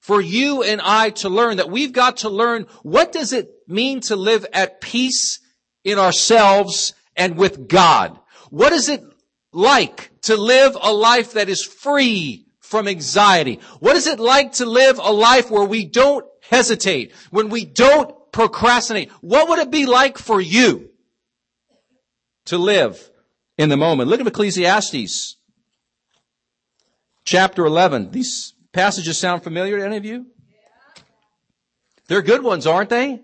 for 0.00 0.20
you 0.20 0.62
and 0.62 0.80
I 0.82 1.10
to 1.10 1.28
learn 1.28 1.58
that 1.58 1.70
we've 1.70 1.92
got 1.92 2.18
to 2.18 2.30
learn 2.30 2.66
what 2.82 3.12
does 3.12 3.32
it 3.32 3.50
mean 3.66 4.00
to 4.02 4.16
live 4.16 4.46
at 4.52 4.80
peace 4.80 5.40
in 5.84 5.98
ourselves 5.98 6.94
and 7.14 7.36
with 7.36 7.68
God? 7.68 8.18
What 8.48 8.72
is 8.72 8.88
it 8.88 9.04
like 9.52 10.10
to 10.22 10.36
live 10.36 10.76
a 10.80 10.92
life 10.92 11.34
that 11.34 11.48
is 11.48 11.62
free 11.62 12.47
from 12.68 12.86
anxiety? 12.86 13.60
What 13.80 13.96
is 13.96 14.06
it 14.06 14.20
like 14.20 14.52
to 14.54 14.66
live 14.66 14.98
a 14.98 15.10
life 15.10 15.50
where 15.50 15.64
we 15.64 15.86
don't 15.86 16.24
hesitate, 16.42 17.14
when 17.30 17.48
we 17.48 17.64
don't 17.64 18.14
procrastinate? 18.30 19.10
What 19.22 19.48
would 19.48 19.58
it 19.58 19.70
be 19.70 19.86
like 19.86 20.18
for 20.18 20.38
you 20.38 20.90
to 22.44 22.58
live 22.58 23.10
in 23.56 23.70
the 23.70 23.78
moment? 23.78 24.10
Look 24.10 24.20
at 24.20 24.26
Ecclesiastes 24.26 25.36
chapter 27.24 27.64
11. 27.64 28.10
These 28.10 28.52
passages 28.72 29.16
sound 29.16 29.42
familiar 29.42 29.78
to 29.78 29.84
any 29.84 29.96
of 29.96 30.04
you? 30.04 30.26
They're 32.08 32.22
good 32.22 32.42
ones, 32.42 32.66
aren't 32.66 32.90
they? 32.90 33.22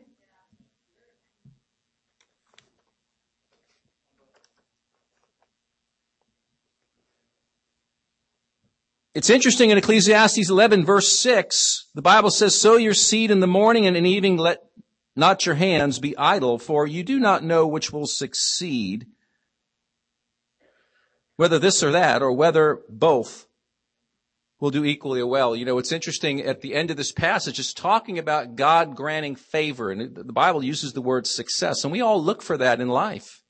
It's 9.15 9.31
interesting 9.31 9.71
in 9.71 9.79
Ecclesiastes 9.79 10.51
11 10.51 10.85
verse 10.85 11.17
6, 11.21 11.87
the 11.95 12.03
Bible 12.03 12.31
says, 12.31 12.61
sow 12.61 12.75
your 12.75 12.95
seed 12.95 13.31
in 13.31 13.39
the 13.39 13.47
morning 13.47 13.87
and 13.87 13.97
in 13.97 14.05
evening 14.05 14.37
let 14.37 14.59
not 15.15 15.47
your 15.47 15.55
hands 15.55 16.01
be 16.01 16.19
idle, 16.19 16.59
for 16.59 16.85
you 16.85 17.05
do 17.05 17.21
not 17.21 17.45
know 17.45 17.65
which 17.65 17.93
will 17.93 18.09
succeed, 18.09 19.07
whether 21.37 21.61
this 21.61 21.81
or 21.81 21.93
that, 21.93 22.23
or 22.23 22.33
whether 22.33 22.81
both 22.89 23.47
will 24.59 24.73
do 24.73 24.85
equally 24.85 25.23
well. 25.23 25.55
You 25.55 25.65
know, 25.65 25.79
it's 25.79 25.93
interesting 25.93 26.41
at 26.41 26.61
the 26.61 26.75
end 26.75 26.91
of 26.91 26.97
this 26.97 27.13
passage, 27.13 27.61
it's 27.61 27.73
talking 27.73 28.19
about 28.19 28.57
God 28.57 28.97
granting 28.97 29.37
favor, 29.37 29.93
and 29.93 30.13
the 30.17 30.33
Bible 30.33 30.65
uses 30.65 30.93
the 30.93 31.01
word 31.01 31.29
success, 31.29 31.85
and 31.85 31.93
we 31.93 32.01
all 32.01 32.21
look 32.21 32.43
for 32.43 32.57
that 32.57 32.81
in 32.81 32.89
life. 32.89 33.44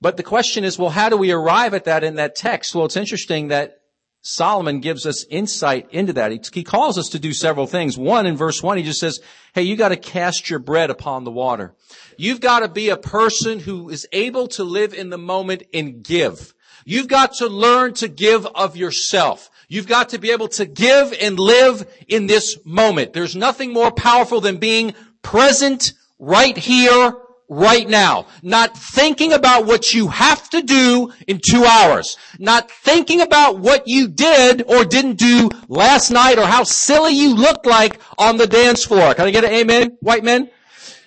But 0.00 0.16
the 0.16 0.22
question 0.22 0.64
is, 0.64 0.78
well, 0.78 0.90
how 0.90 1.08
do 1.08 1.16
we 1.16 1.32
arrive 1.32 1.74
at 1.74 1.84
that 1.84 2.04
in 2.04 2.16
that 2.16 2.36
text? 2.36 2.74
Well, 2.74 2.84
it's 2.84 2.96
interesting 2.96 3.48
that 3.48 3.78
Solomon 4.20 4.80
gives 4.80 5.06
us 5.06 5.24
insight 5.30 5.88
into 5.90 6.12
that. 6.14 6.32
He, 6.52 6.64
calls 6.64 6.98
us 6.98 7.08
to 7.10 7.18
do 7.18 7.32
several 7.32 7.66
things. 7.66 7.96
One, 7.96 8.26
in 8.26 8.36
verse 8.36 8.62
one, 8.62 8.76
he 8.76 8.82
just 8.82 9.00
says, 9.00 9.20
hey, 9.54 9.62
you 9.62 9.76
gotta 9.76 9.96
cast 9.96 10.50
your 10.50 10.58
bread 10.58 10.90
upon 10.90 11.24
the 11.24 11.30
water. 11.30 11.74
You've 12.16 12.40
gotta 12.40 12.68
be 12.68 12.90
a 12.90 12.96
person 12.96 13.60
who 13.60 13.90
is 13.90 14.06
able 14.12 14.48
to 14.48 14.64
live 14.64 14.92
in 14.92 15.10
the 15.10 15.18
moment 15.18 15.64
and 15.72 16.02
give. 16.02 16.54
You've 16.84 17.08
got 17.08 17.34
to 17.34 17.48
learn 17.48 17.94
to 17.94 18.08
give 18.08 18.46
of 18.46 18.76
yourself. 18.76 19.50
You've 19.68 19.86
got 19.86 20.10
to 20.10 20.18
be 20.18 20.30
able 20.30 20.48
to 20.48 20.64
give 20.64 21.12
and 21.20 21.38
live 21.38 21.86
in 22.08 22.26
this 22.26 22.56
moment. 22.64 23.12
There's 23.12 23.36
nothing 23.36 23.72
more 23.72 23.90
powerful 23.90 24.40
than 24.40 24.56
being 24.56 24.94
present 25.22 25.92
right 26.18 26.56
here 26.56 27.14
right 27.48 27.88
now. 27.88 28.26
Not 28.42 28.76
thinking 28.76 29.32
about 29.32 29.66
what 29.66 29.94
you 29.94 30.08
have 30.08 30.48
to 30.50 30.62
do 30.62 31.12
in 31.26 31.40
two 31.46 31.64
hours. 31.64 32.16
Not 32.38 32.70
thinking 32.70 33.20
about 33.20 33.58
what 33.58 33.84
you 33.86 34.08
did 34.08 34.62
or 34.68 34.84
didn't 34.84 35.18
do 35.18 35.50
last 35.68 36.10
night 36.10 36.38
or 36.38 36.46
how 36.46 36.64
silly 36.64 37.12
you 37.12 37.34
looked 37.34 37.66
like 37.66 37.98
on 38.18 38.36
the 38.36 38.46
dance 38.46 38.84
floor. 38.84 39.14
Can 39.14 39.26
I 39.26 39.30
get 39.30 39.44
an 39.44 39.52
amen, 39.52 39.96
white 40.00 40.24
men? 40.24 40.50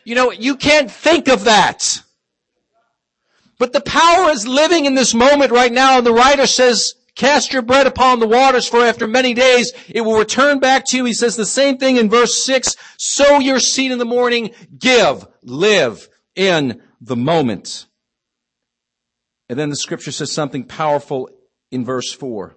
You 0.04 0.16
know, 0.16 0.32
you 0.32 0.56
can't 0.56 0.92
think 0.92 1.28
of 1.28 1.44
that. 1.44 2.02
But 3.60 3.74
the 3.74 3.82
power 3.82 4.32
is 4.32 4.48
living 4.48 4.86
in 4.86 4.96
this 4.96 5.14
moment 5.14 5.52
right 5.52 5.72
now 5.72 5.98
and 5.98 6.06
the 6.06 6.14
writer 6.14 6.48
says, 6.48 6.96
Cast 7.14 7.52
your 7.52 7.62
bread 7.62 7.88
upon 7.88 8.20
the 8.20 8.28
waters, 8.28 8.68
for 8.68 8.80
after 8.80 9.06
many 9.06 9.34
days 9.34 9.74
it 9.90 10.02
will 10.02 10.18
return 10.18 10.60
back 10.60 10.86
to 10.88 10.98
you. 10.98 11.06
He 11.06 11.14
says 11.14 11.36
the 11.36 11.46
same 11.46 11.78
thing 11.78 11.98
in 11.98 12.10
verse 12.10 12.44
6. 12.46 12.76
Sow 12.98 13.38
your 13.38 13.60
seed 13.60 13.92
in 13.92 14.00
the 14.00 14.06
morning, 14.06 14.52
give, 14.80 15.28
live 15.44 16.08
in 16.36 16.82
the 17.00 17.16
moment. 17.16 17.88
And 19.50 19.60
then 19.60 19.70
the 19.70 19.76
scripture 19.76 20.12
says 20.12 20.32
something 20.32 20.64
powerful 20.64 21.30
in 21.72 21.84
verse 21.84 22.14
4. 22.14 22.56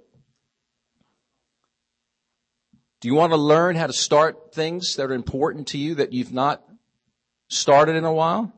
Do 3.00 3.08
you 3.08 3.14
want 3.14 3.32
to 3.32 3.38
learn 3.38 3.76
how 3.76 3.86
to 3.86 3.92
start 3.92 4.54
things 4.54 4.96
that 4.96 5.10
are 5.10 5.14
important 5.14 5.68
to 5.68 5.78
you 5.78 5.96
that 5.96 6.12
you've 6.12 6.32
not 6.32 6.64
started 7.48 7.96
in 7.96 8.04
a 8.04 8.12
while? 8.12 8.52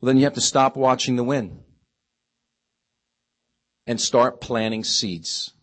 Well, 0.00 0.08
then 0.08 0.18
you 0.18 0.24
have 0.24 0.34
to 0.34 0.40
stop 0.40 0.76
watching 0.76 1.16
the 1.16 1.24
wind 1.24 1.60
and 3.86 3.98
start 4.00 4.40
planting 4.40 4.84
seeds. 4.84 5.53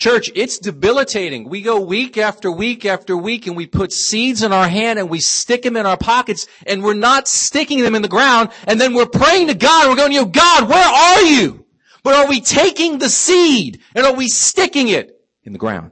Church, 0.00 0.30
it's 0.34 0.58
debilitating. 0.58 1.46
We 1.46 1.60
go 1.60 1.78
week 1.78 2.16
after 2.16 2.50
week 2.50 2.86
after 2.86 3.14
week 3.14 3.46
and 3.46 3.54
we 3.54 3.66
put 3.66 3.92
seeds 3.92 4.42
in 4.42 4.50
our 4.50 4.66
hand 4.66 4.98
and 4.98 5.10
we 5.10 5.20
stick 5.20 5.60
them 5.62 5.76
in 5.76 5.84
our 5.84 5.98
pockets 5.98 6.46
and 6.66 6.82
we're 6.82 6.94
not 6.94 7.28
sticking 7.28 7.82
them 7.82 7.94
in 7.94 8.00
the 8.00 8.08
ground 8.08 8.48
and 8.66 8.80
then 8.80 8.94
we're 8.94 9.04
praying 9.04 9.48
to 9.48 9.54
God 9.54 9.90
we're 9.90 9.96
going, 9.96 10.12
you 10.12 10.22
know, 10.22 10.26
God, 10.26 10.70
where 10.70 10.82
are 10.82 11.22
you? 11.24 11.66
But 12.02 12.14
are 12.14 12.26
we 12.26 12.40
taking 12.40 12.96
the 12.96 13.10
seed 13.10 13.82
and 13.94 14.06
are 14.06 14.14
we 14.14 14.28
sticking 14.28 14.88
it 14.88 15.20
in 15.42 15.52
the 15.52 15.58
ground? 15.58 15.90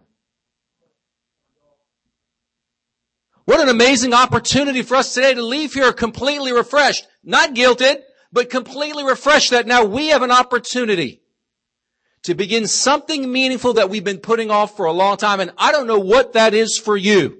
What 3.44 3.60
an 3.60 3.68
amazing 3.68 4.14
opportunity 4.14 4.80
for 4.80 4.94
us 4.94 5.12
today 5.12 5.34
to 5.34 5.42
leave 5.42 5.74
here 5.74 5.92
completely 5.92 6.54
refreshed, 6.54 7.06
not 7.22 7.54
guilted, 7.54 7.98
but 8.32 8.48
completely 8.48 9.04
refreshed 9.04 9.50
that 9.50 9.66
now 9.66 9.84
we 9.84 10.08
have 10.08 10.22
an 10.22 10.30
opportunity 10.30 11.20
to 12.22 12.34
begin 12.34 12.66
something 12.66 13.30
meaningful 13.30 13.74
that 13.74 13.90
we've 13.90 14.04
been 14.04 14.18
putting 14.18 14.50
off 14.50 14.76
for 14.76 14.86
a 14.86 14.92
long 14.92 15.16
time. 15.16 15.40
And 15.40 15.52
I 15.56 15.72
don't 15.72 15.86
know 15.86 15.98
what 15.98 16.32
that 16.34 16.54
is 16.54 16.78
for 16.78 16.96
you. 16.96 17.38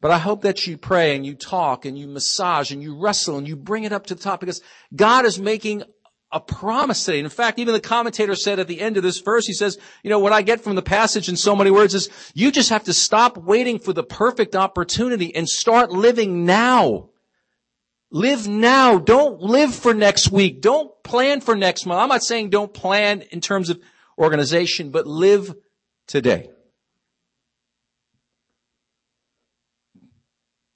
But 0.00 0.10
I 0.10 0.18
hope 0.18 0.42
that 0.42 0.66
you 0.66 0.76
pray 0.76 1.14
and 1.14 1.24
you 1.24 1.34
talk 1.34 1.84
and 1.84 1.96
you 1.96 2.08
massage 2.08 2.72
and 2.72 2.82
you 2.82 2.98
wrestle 2.98 3.38
and 3.38 3.46
you 3.46 3.54
bring 3.54 3.84
it 3.84 3.92
up 3.92 4.06
to 4.06 4.16
the 4.16 4.22
top 4.22 4.40
because 4.40 4.60
God 4.94 5.24
is 5.24 5.38
making 5.38 5.84
a 6.32 6.40
promise 6.40 7.04
today. 7.04 7.20
In 7.20 7.28
fact, 7.28 7.60
even 7.60 7.72
the 7.72 7.80
commentator 7.80 8.34
said 8.34 8.58
at 8.58 8.66
the 8.66 8.80
end 8.80 8.96
of 8.96 9.04
this 9.04 9.20
verse, 9.20 9.46
he 9.46 9.52
says, 9.52 9.78
you 10.02 10.10
know, 10.10 10.18
what 10.18 10.32
I 10.32 10.42
get 10.42 10.60
from 10.60 10.74
the 10.74 10.82
passage 10.82 11.28
in 11.28 11.36
so 11.36 11.54
many 11.54 11.70
words 11.70 11.94
is 11.94 12.08
you 12.34 12.50
just 12.50 12.70
have 12.70 12.84
to 12.84 12.92
stop 12.92 13.36
waiting 13.36 13.78
for 13.78 13.92
the 13.92 14.02
perfect 14.02 14.56
opportunity 14.56 15.34
and 15.36 15.48
start 15.48 15.92
living 15.92 16.44
now. 16.44 17.10
Live 18.14 18.46
now. 18.46 18.98
Don't 18.98 19.40
live 19.40 19.74
for 19.74 19.94
next 19.94 20.30
week. 20.30 20.60
Don't 20.60 20.90
plan 21.02 21.40
for 21.40 21.56
next 21.56 21.86
month. 21.86 21.98
I'm 21.98 22.10
not 22.10 22.22
saying 22.22 22.50
don't 22.50 22.72
plan 22.72 23.22
in 23.32 23.40
terms 23.40 23.70
of 23.70 23.80
organization, 24.18 24.90
but 24.90 25.06
live 25.06 25.54
today. 26.06 26.50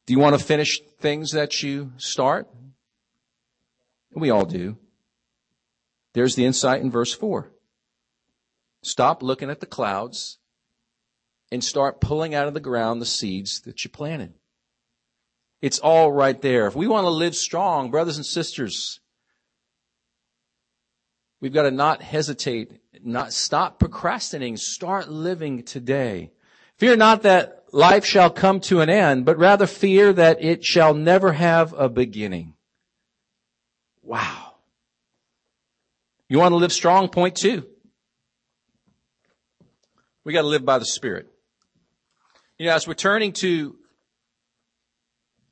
Do 0.06 0.14
you 0.14 0.18
want 0.18 0.38
to 0.38 0.42
finish 0.42 0.80
things 0.98 1.32
that 1.32 1.62
you 1.62 1.92
start? 1.98 2.48
We 4.14 4.30
all 4.30 4.46
do. 4.46 4.78
There's 6.14 6.36
the 6.36 6.46
insight 6.46 6.80
in 6.80 6.90
verse 6.90 7.12
4. 7.12 7.52
Stop 8.82 9.22
looking 9.22 9.50
at 9.50 9.60
the 9.60 9.66
clouds 9.66 10.38
and 11.52 11.62
start 11.62 12.00
pulling 12.00 12.34
out 12.34 12.48
of 12.48 12.54
the 12.54 12.60
ground 12.60 13.02
the 13.02 13.06
seeds 13.06 13.60
that 13.62 13.84
you 13.84 13.90
planted. 13.90 14.32
It's 15.66 15.80
all 15.80 16.12
right 16.12 16.40
there. 16.40 16.68
If 16.68 16.76
we 16.76 16.86
want 16.86 17.06
to 17.06 17.10
live 17.10 17.34
strong, 17.34 17.90
brothers 17.90 18.18
and 18.18 18.24
sisters, 18.24 19.00
we've 21.40 21.52
got 21.52 21.64
to 21.64 21.72
not 21.72 22.00
hesitate, 22.02 22.78
not 23.02 23.32
stop 23.32 23.80
procrastinating, 23.80 24.58
start 24.58 25.10
living 25.10 25.64
today. 25.64 26.30
Fear 26.76 26.94
not 26.98 27.22
that 27.22 27.64
life 27.72 28.04
shall 28.04 28.30
come 28.30 28.60
to 28.60 28.80
an 28.80 28.88
end, 28.88 29.24
but 29.24 29.38
rather 29.38 29.66
fear 29.66 30.12
that 30.12 30.40
it 30.40 30.64
shall 30.64 30.94
never 30.94 31.32
have 31.32 31.72
a 31.72 31.88
beginning. 31.88 32.54
Wow. 34.04 34.58
You 36.28 36.38
want 36.38 36.52
to 36.52 36.58
live 36.58 36.72
strong? 36.72 37.08
Point 37.08 37.34
two. 37.34 37.66
We 40.22 40.32
got 40.32 40.42
to 40.42 40.46
live 40.46 40.64
by 40.64 40.78
the 40.78 40.86
Spirit. 40.86 41.26
You 42.56 42.66
know, 42.66 42.72
as 42.76 42.86
we're 42.86 42.94
turning 42.94 43.32
to 43.32 43.76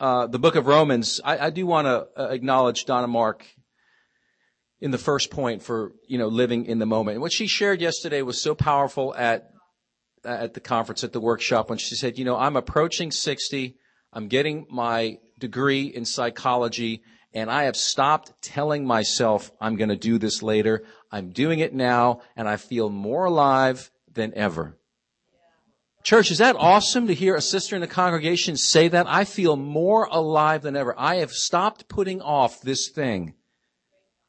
uh, 0.01 0.27
the 0.27 0.39
book 0.39 0.57
of 0.57 0.67
Romans, 0.67 1.21
I, 1.25 1.47
I 1.47 1.51
do 1.51 1.67
want 1.67 1.87
to 1.87 2.09
uh, 2.21 2.29
acknowledge 2.29 2.85
Donna 2.85 3.07
Mark 3.07 3.47
in 4.81 4.91
the 4.91 4.99
first 4.99 5.31
point 5.31 5.63
for 5.63 5.93
you 6.07 6.19
know 6.19 6.29
living 6.29 6.67
in 6.67 6.79
the 6.79 6.87
moment. 6.87 7.15
And 7.15 7.23
what 7.23 7.33
she 7.33 7.47
shared 7.47 7.81
yesterday 7.81 8.23
was 8.23 8.43
so 8.43 8.55
powerful 8.55 9.15
at 9.15 9.51
at 10.25 10.55
the 10.55 10.61
conference 10.61 11.05
at 11.05 11.13
the 11.13 11.21
workshop 11.21 11.69
when 11.69 11.79
she 11.79 11.95
said, 11.95 12.19
you 12.19 12.25
know, 12.25 12.37
I'm 12.37 12.57
approaching 12.57 13.11
60, 13.11 13.77
I'm 14.13 14.29
getting 14.29 14.67
my 14.71 15.19
degree 15.39 15.85
in 15.85 16.05
psychology, 16.05 17.03
and 17.33 17.51
I 17.51 17.65
have 17.65 17.77
stopped 17.77 18.33
telling 18.41 18.87
myself 18.87 19.51
I'm 19.61 19.77
going 19.77 19.91
to 19.91 19.97
do 19.97 20.19
this 20.19 20.43
later. 20.43 20.85
I'm 21.11 21.31
doing 21.31 21.59
it 21.59 21.75
now, 21.75 22.23
and 22.37 22.49
I 22.49 22.57
feel 22.57 22.89
more 22.89 23.27
alive 23.27 23.91
than 24.13 24.33
ever. 24.35 24.79
Church, 26.05 26.31
is 26.31 26.37
that 26.37 26.55
awesome 26.59 27.07
to 27.07 27.15
hear 27.15 27.35
a 27.35 27.41
sister 27.41 27.75
in 27.75 27.81
the 27.81 27.87
congregation 27.87 28.59
say 28.59 28.89
that? 28.89 29.07
I 29.09 29.25
feel 29.25 29.57
more 29.57 30.07
alive 30.11 30.61
than 30.61 30.77
ever. 30.77 30.95
I 30.99 31.17
have 31.17 31.33
stopped 31.33 31.89
putting 31.89 32.21
off 32.21 32.61
this 32.61 32.91
thing. 32.91 33.33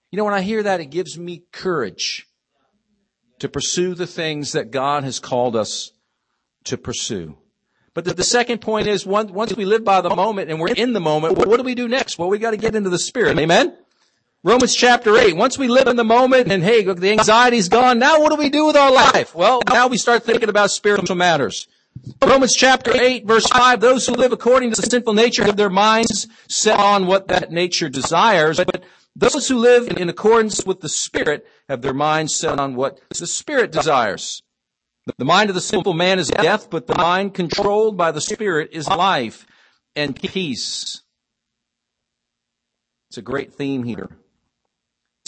You 0.09 0.17
know, 0.17 0.23
when 0.23 0.33
I 0.33 0.41
hear 0.41 0.63
that, 0.63 0.79
it 0.79 0.85
gives 0.85 1.17
me 1.17 1.43
courage 1.51 2.27
to 3.39 3.49
pursue 3.49 3.93
the 3.93 4.07
things 4.07 4.53
that 4.53 4.71
God 4.71 5.03
has 5.03 5.19
called 5.19 5.57
us 5.57 5.91
to 6.63 6.77
pursue. 6.77 7.37
But 7.93 8.05
the, 8.05 8.13
the 8.13 8.23
second 8.23 8.59
point 8.59 8.87
is 8.87 9.05
once, 9.05 9.29
once 9.29 9.53
we 9.53 9.65
live 9.65 9.83
by 9.83 9.99
the 9.99 10.15
moment 10.15 10.49
and 10.49 10.61
we're 10.61 10.73
in 10.73 10.93
the 10.93 11.01
moment, 11.01 11.37
what, 11.37 11.49
what 11.49 11.57
do 11.57 11.63
we 11.63 11.75
do 11.75 11.89
next? 11.89 12.17
Well, 12.17 12.29
we 12.29 12.39
got 12.39 12.51
to 12.51 12.57
get 12.57 12.75
into 12.75 12.89
the 12.89 12.99
spirit. 12.99 13.37
Amen? 13.37 13.75
Romans 14.45 14.75
chapter 14.75 15.17
8. 15.17 15.35
Once 15.35 15.57
we 15.57 15.67
live 15.67 15.87
in 15.87 15.95
the 15.95 16.03
moment 16.03 16.51
and 16.51 16.63
hey, 16.63 16.83
look, 16.83 16.99
the 16.99 17.09
anxiety's 17.09 17.67
gone, 17.67 17.97
now 17.97 18.21
what 18.21 18.29
do 18.29 18.35
we 18.35 18.51
do 18.51 18.67
with 18.67 18.75
our 18.75 18.91
life? 18.91 19.33
Well, 19.33 19.59
now 19.67 19.87
we 19.87 19.97
start 19.97 20.23
thinking 20.23 20.49
about 20.49 20.69
spiritual 20.69 21.15
matters. 21.15 21.67
Romans 22.21 22.55
chapter 22.55 22.95
8 22.95 23.25
verse 23.25 23.47
5, 23.47 23.79
those 23.79 24.05
who 24.05 24.13
live 24.13 24.31
according 24.31 24.71
to 24.71 24.79
the 24.79 24.87
sinful 24.87 25.15
nature 25.15 25.43
have 25.45 25.57
their 25.57 25.71
minds 25.71 26.27
set 26.47 26.79
on 26.79 27.07
what 27.07 27.27
that 27.29 27.51
nature 27.51 27.89
desires, 27.89 28.57
but 28.57 28.83
those 29.15 29.47
who 29.47 29.57
live 29.57 29.87
in 29.97 30.09
accordance 30.09 30.63
with 30.63 30.81
the 30.81 30.89
Spirit 30.89 31.47
have 31.67 31.81
their 31.81 31.95
minds 31.95 32.35
set 32.35 32.59
on 32.59 32.75
what 32.75 33.01
the 33.17 33.25
Spirit 33.25 33.71
desires. 33.71 34.43
The 35.17 35.25
mind 35.25 35.49
of 35.49 35.55
the 35.55 35.61
sinful 35.61 35.95
man 35.95 36.19
is 36.19 36.27
death, 36.27 36.69
but 36.69 36.85
the 36.85 36.95
mind 36.95 37.33
controlled 37.33 37.97
by 37.97 38.11
the 38.11 38.21
Spirit 38.21 38.69
is 38.73 38.87
life 38.87 39.47
and 39.95 40.15
peace. 40.15 41.01
It's 43.09 43.17
a 43.17 43.23
great 43.23 43.51
theme 43.51 43.83
here. 43.85 44.09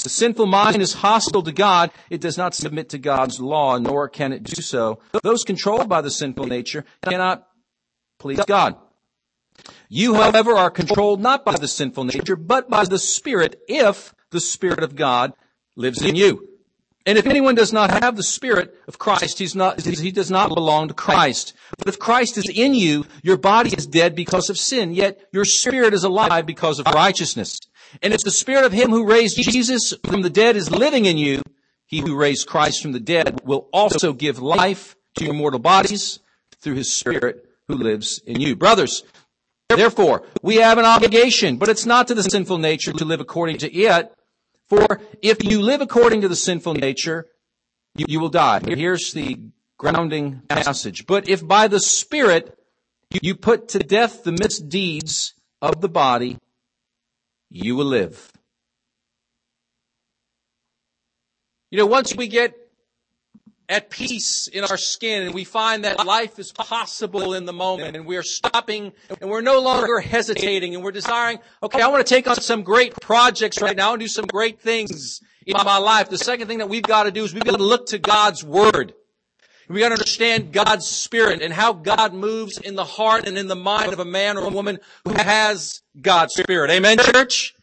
The 0.03 0.09
sinful 0.09 0.45
mind 0.45 0.81
is 0.81 0.93
hostile 0.93 1.41
to 1.43 1.51
God. 1.51 1.91
It 2.09 2.21
does 2.21 2.37
not 2.37 2.53
submit 2.53 2.89
to 2.89 2.97
God's 2.99 3.39
law, 3.39 3.77
nor 3.77 4.07
can 4.07 4.31
it 4.31 4.43
do 4.43 4.61
so. 4.61 4.99
Those 5.23 5.43
controlled 5.43 5.89
by 5.89 6.01
the 6.01 6.11
sinful 6.11 6.45
nature 6.45 6.85
cannot 7.03 7.47
please 8.19 8.39
God. 8.45 8.75
You, 9.89 10.13
however, 10.13 10.53
are 10.53 10.69
controlled 10.69 11.19
not 11.19 11.43
by 11.43 11.55
the 11.55 11.67
sinful 11.67 12.03
nature, 12.03 12.35
but 12.35 12.69
by 12.69 12.85
the 12.85 12.99
Spirit, 12.99 13.59
if 13.67 14.13
the 14.29 14.39
Spirit 14.39 14.83
of 14.83 14.95
God 14.95 15.33
lives 15.75 16.01
in 16.01 16.15
you. 16.15 16.47
And 17.07 17.17
if 17.17 17.25
anyone 17.25 17.55
does 17.55 17.71
not 17.71 18.03
have 18.03 18.17
the 18.17 18.23
Spirit 18.23 18.75
of 18.87 18.99
Christ, 18.99 19.39
he's 19.39 19.55
not, 19.55 19.81
he 19.81 20.11
does 20.11 20.29
not 20.29 20.53
belong 20.53 20.89
to 20.89 20.93
Christ. 20.93 21.53
But 21.77 21.87
if 21.87 21.97
Christ 21.97 22.37
is 22.37 22.49
in 22.49 22.75
you, 22.75 23.05
your 23.23 23.37
body 23.37 23.73
is 23.75 23.87
dead 23.87 24.13
because 24.13 24.49
of 24.49 24.59
sin, 24.59 24.93
yet 24.93 25.21
your 25.31 25.45
spirit 25.45 25.93
is 25.93 26.03
alive 26.03 26.45
because 26.45 26.79
of 26.79 26.85
righteousness. 26.87 27.59
And 28.01 28.13
if 28.13 28.21
the 28.21 28.31
Spirit 28.31 28.65
of 28.65 28.71
Him 28.71 28.89
who 28.89 29.09
raised 29.09 29.37
Jesus 29.37 29.93
from 30.05 30.21
the 30.21 30.29
dead 30.29 30.55
is 30.55 30.71
living 30.71 31.05
in 31.05 31.17
you, 31.17 31.41
He 31.85 31.99
who 31.99 32.15
raised 32.15 32.47
Christ 32.47 32.81
from 32.81 32.91
the 32.91 32.99
dead 32.99 33.41
will 33.43 33.69
also 33.71 34.13
give 34.13 34.39
life 34.39 34.95
to 35.17 35.25
your 35.25 35.33
mortal 35.33 35.59
bodies 35.59 36.19
through 36.59 36.75
His 36.75 36.93
Spirit 36.93 37.45
who 37.67 37.75
lives 37.75 38.19
in 38.25 38.39
you. 38.39 38.55
Brothers, 38.55 39.03
therefore, 39.69 40.23
we 40.41 40.55
have 40.57 40.77
an 40.77 40.85
obligation, 40.85 41.57
but 41.57 41.69
it's 41.69 41.85
not 41.85 42.07
to 42.07 42.15
the 42.15 42.23
sinful 42.23 42.57
nature 42.57 42.93
to 42.93 43.05
live 43.05 43.19
according 43.19 43.57
to 43.59 43.73
it, 43.73 44.11
for 44.67 44.99
if 45.21 45.43
you 45.43 45.61
live 45.61 45.81
according 45.81 46.21
to 46.21 46.27
the 46.27 46.35
sinful 46.35 46.73
nature, 46.73 47.25
you, 47.95 48.05
you 48.07 48.19
will 48.19 48.29
die. 48.29 48.61
Here's 48.65 49.13
the 49.13 49.39
grounding 49.77 50.41
passage. 50.49 51.05
But 51.05 51.29
if 51.29 51.45
by 51.45 51.67
the 51.67 51.79
Spirit 51.79 52.57
you 53.21 53.35
put 53.35 53.69
to 53.69 53.79
death 53.79 54.23
the 54.23 54.31
misdeeds 54.31 55.33
of 55.61 55.81
the 55.81 55.89
body, 55.89 56.37
you 57.49 57.75
will 57.75 57.85
live. 57.85 58.31
You 61.71 61.77
know, 61.77 61.85
once 61.85 62.15
we 62.15 62.27
get 62.27 62.55
at 63.69 63.89
peace 63.89 64.47
in 64.47 64.63
our 64.63 64.77
skin 64.77 65.23
and 65.23 65.33
we 65.33 65.43
find 65.43 65.83
that 65.83 66.05
life 66.05 66.39
is 66.39 66.53
possible 66.53 67.33
in 67.33 67.45
the 67.45 67.51
moment 67.51 67.97
and 67.97 68.05
we're 68.05 68.23
stopping 68.23 68.93
and 69.19 69.29
we're 69.29 69.41
no 69.41 69.59
longer 69.59 69.99
hesitating 69.99 70.73
and 70.73 70.83
we're 70.83 70.91
desiring, 70.91 71.39
okay, 71.61 71.81
I 71.81 71.87
want 71.87 72.05
to 72.05 72.15
take 72.15 72.27
on 72.27 72.35
some 72.37 72.63
great 72.63 72.95
projects 73.01 73.61
right 73.61 73.75
now 73.75 73.91
and 73.93 73.99
do 73.99 74.07
some 74.07 74.25
great 74.25 74.61
things 74.61 75.19
in 75.45 75.55
my 75.65 75.77
life. 75.77 76.09
The 76.09 76.17
second 76.17 76.47
thing 76.47 76.59
that 76.59 76.69
we've 76.69 76.81
got 76.81 77.03
to 77.03 77.11
do 77.11 77.25
is 77.25 77.33
we've 77.33 77.43
got 77.43 77.57
to 77.57 77.63
look 77.63 77.87
to 77.87 77.99
God's 77.99 78.43
Word. 78.43 78.93
We 79.69 79.81
got 79.81 79.89
to 79.89 79.95
understand 79.95 80.53
God's 80.53 80.87
Spirit 80.87 81.41
and 81.41 81.53
how 81.53 81.73
God 81.73 82.13
moves 82.13 82.57
in 82.57 82.75
the 82.75 82.85
heart 82.85 83.27
and 83.27 83.37
in 83.37 83.47
the 83.47 83.55
mind 83.55 83.91
of 83.91 83.99
a 83.99 84.05
man 84.05 84.37
or 84.37 84.45
a 84.45 84.49
woman 84.49 84.79
who 85.03 85.13
has 85.13 85.81
God's 86.01 86.35
Spirit. 86.35 86.71
Amen, 86.71 86.97
church? 86.99 87.53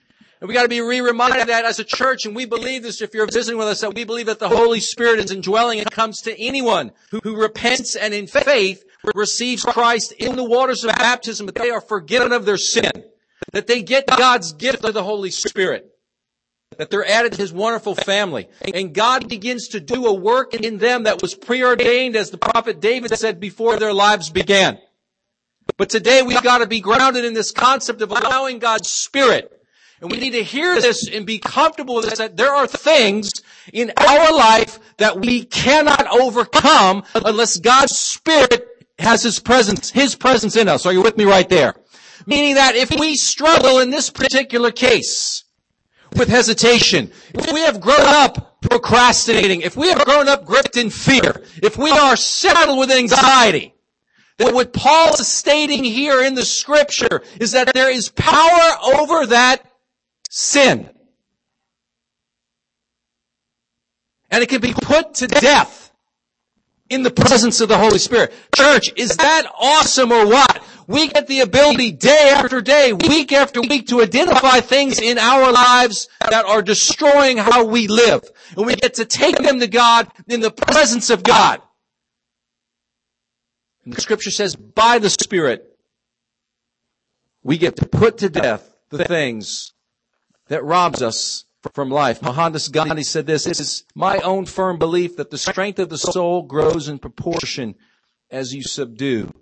And 0.41 0.49
we 0.49 0.55
got 0.55 0.65
to 0.65 0.69
be 0.69 0.83
re-reminded 0.83 1.41
of 1.41 1.47
that 1.47 1.65
as 1.65 1.79
a 1.79 1.85
church, 1.85 2.27
and 2.27 2.37
we 2.37 2.45
believe 2.45 2.83
this 2.83 3.01
if 3.01 3.15
you're 3.15 3.27
visiting 3.27 3.57
with 3.57 3.69
us, 3.69 3.81
that 3.81 3.95
we 3.95 4.05
believe 4.05 4.27
that 4.27 4.39
the 4.39 4.51
Holy 4.51 4.81
Spirit 4.81 5.19
is 5.19 5.31
indwelling 5.31 5.79
and 5.79 5.91
comes 5.91 6.21
to 6.23 6.39
anyone 6.39 6.93
who, 7.11 7.21
who 7.23 7.41
repents 7.41 7.97
and 7.97 8.13
in 8.13 8.27
faith 8.27 8.85
receives 9.15 9.63
Christ 9.65 10.13
in 10.13 10.37
the 10.37 10.45
waters 10.45 10.85
of 10.85 10.95
baptism, 10.97 11.47
that 11.47 11.55
they 11.55 11.71
are 11.71 11.81
forgiven 11.81 12.33
of 12.33 12.45
their 12.45 12.59
sin, 12.59 13.05
that 13.53 13.67
they 13.67 13.83
get 13.83 14.07
God's 14.07 14.53
gift 14.53 14.85
of 14.85 14.93
the 14.93 15.05
Holy 15.05 15.31
Spirit, 15.31 15.94
that 16.79 16.91
they're 16.91 17.07
added 17.07 17.33
to 17.33 17.39
His 17.39 17.53
wonderful 17.53 17.95
family, 17.95 18.49
and 18.75 18.95
God 18.95 19.29
begins 19.29 19.69
to 19.69 19.81
do 19.81 20.07
a 20.07 20.15
work 20.15 20.55
in 20.55 20.79
them 20.79 21.05
that 21.05 21.23
was 21.23 21.35
preordained, 21.35 22.17
as 22.17 22.31
the 22.31 22.39
prophet 22.39 22.81
David 22.81 23.17
said, 23.17 23.41
before 23.41 23.79
their 23.79 23.93
lives 23.93 24.31
began. 24.31 24.79
But 25.77 25.91
today 25.91 26.23
we've 26.23 26.43
got 26.43 26.59
to 26.59 26.67
be 26.67 26.81
grounded 26.81 27.25
in 27.25 27.35
this 27.35 27.51
concept 27.51 28.03
of 28.03 28.11
allowing 28.11 28.59
God's 28.59 28.91
Spirit 28.91 29.51
and 30.05 30.11
we 30.11 30.19
need 30.19 30.33
to 30.33 30.43
hear 30.43 30.75
this 30.81 31.09
and 31.09 31.25
be 31.25 31.39
comfortable 31.39 31.95
with 31.95 32.05
this, 32.05 32.19
that 32.19 32.37
there 32.37 32.53
are 32.53 32.67
things 32.67 33.31
in 33.73 33.91
our 33.97 34.35
life 34.35 34.79
that 34.99 35.19
we 35.19 35.45
cannot 35.45 36.07
overcome 36.09 37.05
unless 37.15 37.57
God's 37.59 37.99
Spirit 37.99 38.87
has 38.99 39.23
His 39.23 39.39
presence, 39.39 39.91
His 39.91 40.15
presence 40.15 40.57
in 40.57 40.69
us. 40.69 40.85
Are 40.85 40.93
you 40.93 41.03
with 41.03 41.17
me 41.17 41.25
right 41.25 41.49
there? 41.49 41.75
Meaning 42.27 42.57
that 42.57 42.75
if 42.75 42.91
we 42.91 43.17
struggle 43.17 43.79
in 43.79 43.91
this 43.91 44.11
particular 44.11 44.71
case 44.71 45.44
with 46.17 46.29
hesitation, 46.29 47.11
if 47.35 47.53
we 47.53 47.61
have 47.61 47.81
grown 47.81 48.01
up 48.01 48.61
procrastinating, 48.61 49.61
if 49.61 49.77
we 49.77 49.89
have 49.89 50.05
grown 50.05 50.29
up 50.29 50.45
gripped 50.45 50.77
in 50.77 50.91
fear, 50.91 51.43
if 51.63 51.77
we 51.77 51.91
are 51.91 52.17
saddled 52.17 52.79
with 52.79 52.91
anxiety, 52.91 53.75
that 54.39 54.53
what 54.53 54.73
Paul 54.73 55.15
is 55.15 55.29
stating 55.29 55.85
here 55.85 56.23
in 56.23 56.35
the 56.35 56.45
scripture 56.45 57.23
is 57.41 57.53
that 57.53 57.73
there 57.73 57.91
is 57.91 58.09
power 58.09 58.95
over 58.95 59.27
that 59.27 59.65
sin. 60.29 60.91
And 64.31 64.43
it 64.43 64.49
can 64.49 64.61
be 64.61 64.73
put 64.73 65.15
to 65.15 65.29
death 65.29 65.93
in 66.91 67.03
the 67.03 67.11
presence 67.11 67.61
of 67.61 67.69
the 67.69 67.79
Holy 67.79 67.99
Spirit. 67.99 68.33
Church, 68.57 68.93
is 68.97 69.17
that 69.17 69.47
awesome 69.59 70.11
or 70.11 70.27
what? 70.27 70.63
We 70.87 71.09
get 71.09 71.27
the 71.27 71.41
ability 71.41 71.93
day 71.93 72.33
after 72.35 72.61
day, 72.61 72.93
week 72.93 73.33
after 73.33 73.61
week 73.61 73.87
to 73.89 74.03
identify 74.03 74.61
things 74.61 75.01
in 75.01 75.19
our 75.19 75.51
lives 75.51 76.09
that 76.29 76.45
are 76.45 76.63
destroying 76.63 77.39
how 77.39 77.65
we 77.65 77.89
live. 77.89 78.23
And 78.57 78.67
we 78.67 78.77
get 78.77 78.95
to 78.95 79.05
take 79.05 79.39
them 79.39 79.61
to 79.61 79.67
God 79.67 80.09
in 80.29 80.41
the 80.41 80.51
presence 80.51 81.11
of 81.11 81.23
God. 81.23 81.63
And 83.85 83.95
the 83.95 84.01
scripture 84.01 84.31
says, 84.31 84.57
by 84.57 84.99
the 84.99 85.11
Spirit, 85.11 85.65
we 87.43 87.59
get 87.59 87.77
to 87.77 87.87
put 87.87 88.19
to 88.19 88.29
death 88.29 88.75
the 88.91 89.05
things 89.05 89.73
that 90.49 90.65
robs 90.65 91.03
us 91.03 91.45
from 91.73 91.91
life. 91.91 92.21
Mohandas 92.21 92.69
Gandhi 92.69 93.05
said 93.05 93.27
this, 93.27 93.47
it 93.47 93.59
is 93.61 93.85
my 93.95 94.19
own 94.19 94.45
firm 94.45 94.79
belief 94.79 95.17
that 95.17 95.31
the 95.31 95.39
strength 95.39 95.79
of 95.79 95.89
the 95.89 95.99
soul 95.99 96.43
grows 96.43 96.89
in 96.89 96.99
proportion 96.99 97.75
as 98.31 98.55
you 98.55 98.63
subdue 98.63 99.33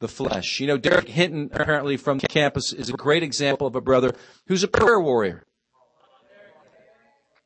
the 0.00 0.08
flesh. 0.08 0.58
You 0.60 0.66
know, 0.66 0.76
Derek 0.76 1.08
Hinton, 1.08 1.50
apparently 1.52 1.96
from 1.96 2.18
campus, 2.18 2.72
is 2.72 2.88
a 2.88 2.94
great 2.94 3.22
example 3.22 3.66
of 3.66 3.76
a 3.76 3.80
brother 3.80 4.14
who's 4.46 4.64
a 4.64 4.68
prayer 4.68 4.98
warrior. 4.98 5.44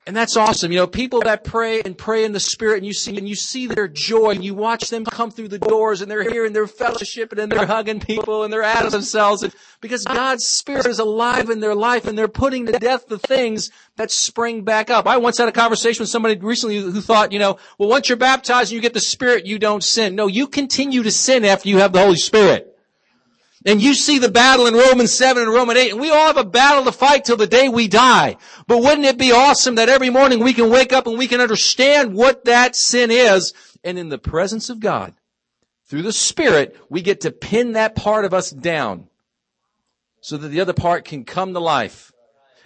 And 0.07 0.15
that's 0.15 0.37
awesome. 0.37 0.71
You 0.71 0.81
know, 0.81 0.87
people 0.87 1.21
that 1.23 1.45
pray 1.45 1.81
and 1.81 1.97
pray 1.97 2.25
in 2.25 2.33
the 2.33 2.41
spirit 2.41 2.77
and 2.77 2.87
you 2.87 2.93
see, 2.93 3.17
and 3.17 3.27
you 3.27 3.35
see 3.35 3.67
their 3.67 3.89
joy 3.89 4.33
and 4.33 4.45
you 4.45 4.55
watch 4.55 4.91
them 4.91 5.07
come 5.07 5.31
through 5.31 5.49
the 5.49 5.59
doors 5.59 6.03
and 6.03 6.11
they're 6.11 6.31
here 6.31 6.45
and 6.45 6.55
they're 6.55 6.67
fellowshipping 6.67 7.43
and 7.43 7.51
they're 7.51 7.65
hugging 7.65 8.01
people 8.01 8.45
and 8.45 8.53
they're 8.53 8.63
out 8.63 8.85
of 8.85 8.93
themselves 8.93 9.43
and 9.43 9.55
because 9.81 10.05
God's 10.05 10.45
spirit 10.45 10.85
is 10.85 10.99
alive 10.99 11.49
in 11.49 11.61
their 11.61 11.75
life 11.75 12.07
and 12.07 12.19
they're 12.19 12.29
putting 12.29 12.67
to 12.67 12.73
death 12.73 13.07
the 13.07 13.19
things 13.19 13.71
that 13.97 14.11
spring 14.11 14.63
back 14.63 14.91
up. 14.91 15.07
I 15.07 15.17
once 15.17 15.39
had 15.39 15.49
a 15.49 15.53
conversation 15.53 16.03
with 16.03 16.11
somebody 16.11 16.37
recently 16.37 16.77
who 16.77 17.01
thought, 17.01 17.33
you 17.33 17.39
know, 17.39 17.57
well, 17.79 17.89
once 17.89 18.11
you're 18.11 18.17
baptized 18.17 18.73
and 18.73 18.77
you 18.77 18.83
get 18.83 18.93
the 18.93 19.01
spirit, 19.01 19.47
you 19.47 19.59
don't 19.59 19.83
sin. 19.83 20.15
No, 20.15 20.27
you 20.27 20.49
continue 20.49 21.03
to 21.03 21.11
sin 21.11 21.47
after 21.47 21.71
you 21.71 21.79
have 21.79 21.93
the 21.93 22.01
Holy 22.01 22.17
Spirit. 22.17 22.74
And 23.67 23.81
you 23.81 23.95
see 23.95 24.19
the 24.19 24.31
battle 24.31 24.67
in 24.67 24.75
Romans 24.75 25.13
7 25.15 25.43
and 25.43 25.51
Romans 25.51 25.79
8, 25.79 25.93
and 25.93 26.01
we 26.01 26.11
all 26.11 26.27
have 26.27 26.37
a 26.37 26.45
battle 26.45 26.85
to 26.85 26.93
fight 26.93 27.25
till 27.25 27.39
the 27.39 27.47
day 27.47 27.69
we 27.69 27.89
die. 27.89 28.37
But 28.67 28.83
wouldn't 28.83 29.07
it 29.07 29.17
be 29.17 29.33
awesome 29.33 29.77
that 29.77 29.89
every 29.89 30.11
morning 30.11 30.41
we 30.41 30.53
can 30.53 30.71
wake 30.71 30.93
up 30.93 31.07
and 31.07 31.17
we 31.17 31.27
can 31.27 31.41
understand 31.41 32.15
what 32.15 32.45
that 32.45 32.77
sin 32.77 33.11
is, 33.11 33.55
and 33.83 33.99
in 33.99 34.11
the 34.11 34.19
presence 34.19 34.69
of 34.69 34.81
God, 34.81 35.15
through 35.87 36.03
the 36.03 36.13
Spirit, 36.13 36.77
we 36.91 37.01
get 37.01 37.23
to 37.23 37.31
pin 37.31 37.73
that 37.73 37.97
part 37.97 38.27
of 38.27 38.35
us 38.35 38.51
down 38.51 39.09
so 40.21 40.37
that 40.37 40.49
the 40.49 40.61
other 40.61 40.73
part 40.73 41.05
can 41.05 41.25
come 41.25 41.55
to 41.55 41.61
life. 41.61 42.13